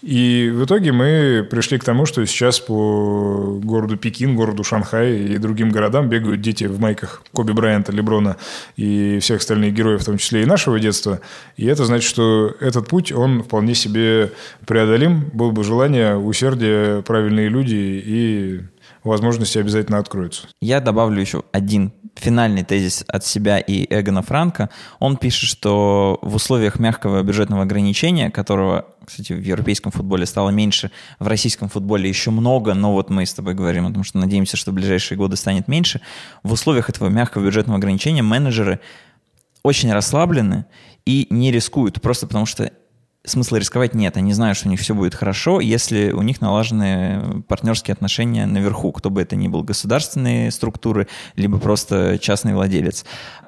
[0.02, 5.38] И в итоге мы пришли к тому, что сейчас по городу Пекин, городу Шанхай и
[5.38, 8.36] другим городам бегают дети в майках Коби Брайанта, Леброна
[8.76, 11.20] и всех остальных героев, в том числе и нашего детства.
[11.57, 14.32] И это значит, что этот путь, он вполне себе
[14.66, 15.30] преодолим.
[15.32, 18.61] Было бы желание, усердие, правильные люди и
[19.05, 20.48] возможности обязательно откроются.
[20.61, 24.70] Я добавлю еще один финальный тезис от себя и Эгона Франка.
[24.98, 30.90] Он пишет, что в условиях мягкого бюджетного ограничения, которого, кстати, в европейском футболе стало меньше,
[31.18, 34.56] в российском футболе еще много, но вот мы с тобой говорим о том, что надеемся,
[34.56, 36.00] что в ближайшие годы станет меньше.
[36.42, 38.80] В условиях этого мягкого бюджетного ограничения менеджеры
[39.62, 40.66] очень расслаблены
[41.04, 42.72] и не рискуют, просто потому что
[43.24, 44.16] смысла рисковать нет.
[44.16, 48.92] Они знают, что у них все будет хорошо, если у них налажены партнерские отношения наверху,
[48.92, 53.04] кто бы это ни был, государственные структуры, либо просто частный владелец.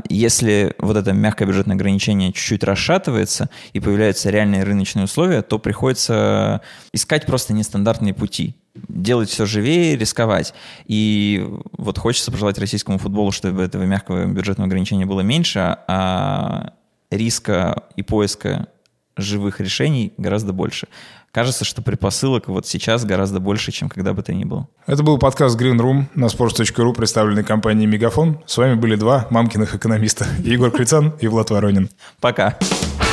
[0.08, 6.60] Если вот это мягкое бюджетное ограничение чуть-чуть расшатывается и появляются реальные рыночные условия, то приходится
[6.92, 8.56] искать просто нестандартные пути
[8.88, 10.52] делать все живее, рисковать.
[10.86, 11.48] И
[11.78, 16.72] вот хочется пожелать российскому футболу, чтобы этого мягкого бюджетного ограничения было меньше, а
[17.10, 18.66] риска и поиска
[19.16, 20.88] живых решений гораздо больше.
[21.32, 24.68] Кажется, что предпосылок вот сейчас гораздо больше, чем когда бы то ни было.
[24.86, 28.40] Это был подкаст Green Room на sports.ru, представленный компанией Мегафон.
[28.46, 30.26] С вами были два мамкиных экономиста.
[30.38, 31.90] Егор Крицан и Влад Воронин.
[32.20, 32.50] Пока.
[32.50, 33.03] Пока.